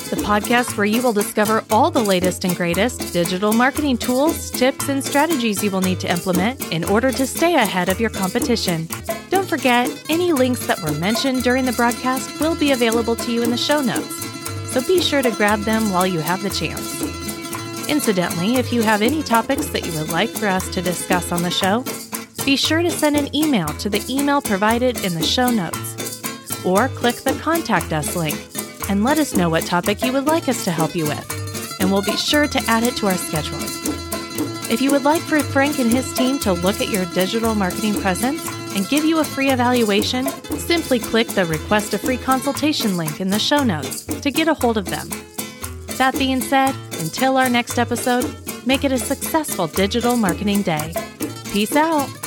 the 0.10 0.16
podcast 0.18 0.78
where 0.78 0.86
you 0.86 1.02
will 1.02 1.14
discover 1.14 1.64
all 1.70 1.92
the 1.92 2.02
latest 2.02 2.46
and 2.46 2.56
greatest 2.56 3.12
digital 3.12 3.52
marketing 3.52 3.98
tools, 3.98 4.50
tips, 4.52 4.90
and 4.90 5.04
strategies 5.04 5.64
you 5.64 5.70
will 5.70 5.82
need 5.82 6.00
to 6.00 6.10
implement 6.10 6.72
in 6.72 6.84
order 6.86 7.12
to 7.12 7.28
stay 7.28 7.56
ahead 7.56 7.90
of 7.90 8.00
your 8.00 8.10
competition. 8.10 8.88
Don't 9.30 9.48
forget, 9.48 9.90
any 10.10 10.34
links 10.34 10.66
that 10.68 10.82
were 10.82 10.94
mentioned 10.94 11.44
during 11.44 11.66
the 11.66 11.74
broadcast 11.74 12.40
will 12.40 12.56
be 12.56 12.72
available 12.72 13.16
to 13.16 13.32
you 13.32 13.44
in 13.44 13.50
the 13.50 13.58
show 13.58 13.82
notes, 13.82 14.24
so 14.72 14.82
be 14.88 15.02
sure 15.02 15.22
to 15.22 15.32
grab 15.32 15.60
them 15.62 15.92
while 15.92 16.08
you 16.08 16.20
have 16.20 16.42
the 16.42 16.50
chance. 16.50 17.02
Incidentally, 17.90 18.56
if 18.56 18.72
you 18.72 18.82
have 18.82 19.02
any 19.02 19.24
topics 19.24 19.68
that 19.68 19.86
you 19.86 19.92
would 20.00 20.10
like 20.10 20.30
for 20.30 20.48
us 20.48 20.70
to 20.70 20.82
discuss 20.82 21.32
on 21.32 21.44
the 21.44 21.52
show, 21.52 21.84
be 22.46 22.56
sure 22.56 22.82
to 22.82 22.92
send 22.92 23.18
an 23.18 23.34
email 23.36 23.68
to 23.68 23.90
the 23.90 24.04
email 24.10 24.42
provided 24.42 25.04
in 25.04 25.14
the 25.14 25.24
show 25.24 25.50
notes 25.50 26.66
or 26.66 26.88
click 26.90 27.16
the 27.18 27.38
Contact 27.42 27.92
Us 27.94 28.16
link 28.16 28.57
and 28.90 29.04
let 29.04 29.20
us 29.20 29.36
know 29.36 29.50
what 29.50 29.66
topic 29.66 30.04
you 30.04 30.14
would 30.14 30.26
like 30.26 30.48
us 30.48 30.64
to 30.64 30.72
help 30.72 30.96
you 30.96 31.06
with, 31.06 31.80
and 31.80 31.92
we'll 31.92 32.02
be 32.02 32.18
sure 32.18 32.48
to 32.48 32.64
add 32.68 32.84
it 32.84 32.96
to 32.98 33.08
our 33.08 33.18
schedule. 33.18 33.60
If 34.70 34.82
you 34.82 34.92
would 34.92 35.04
like 35.04 35.22
for 35.22 35.40
Frank 35.40 35.80
and 35.80 35.92
his 35.92 36.12
team 36.14 36.40
to 36.40 36.54
look 36.54 36.82
at 36.82 36.90
your 36.90 37.06
digital 37.14 37.56
marketing 37.56 37.94
presence 37.96 38.46
and 38.76 38.88
give 38.90 39.06
you 39.06 39.20
a 39.20 39.24
free 39.24 39.50
evaluation, 39.50 40.28
simply 40.58 41.00
click 41.00 41.28
the 41.28 41.46
Request 41.46 41.94
a 41.94 41.98
Free 41.98 42.18
Consultation 42.18 42.98
link 42.98 43.22
in 43.22 43.30
the 43.30 43.40
show 43.40 43.64
notes 43.64 44.04
to 44.04 44.30
get 44.30 44.48
a 44.48 44.54
hold 44.54 44.78
of 44.78 44.86
them. 44.86 45.10
That 45.98 46.16
being 46.18 46.42
said, 46.42 46.76
until 47.00 47.38
our 47.38 47.50
next 47.50 47.80
episode, 47.80 48.36
make 48.68 48.84
it 48.84 48.92
a 48.92 49.00
successful 49.00 49.68
digital 49.68 50.18
marketing 50.18 50.64
day. 50.64 50.94
Peace 51.52 51.76
out. 51.76 52.27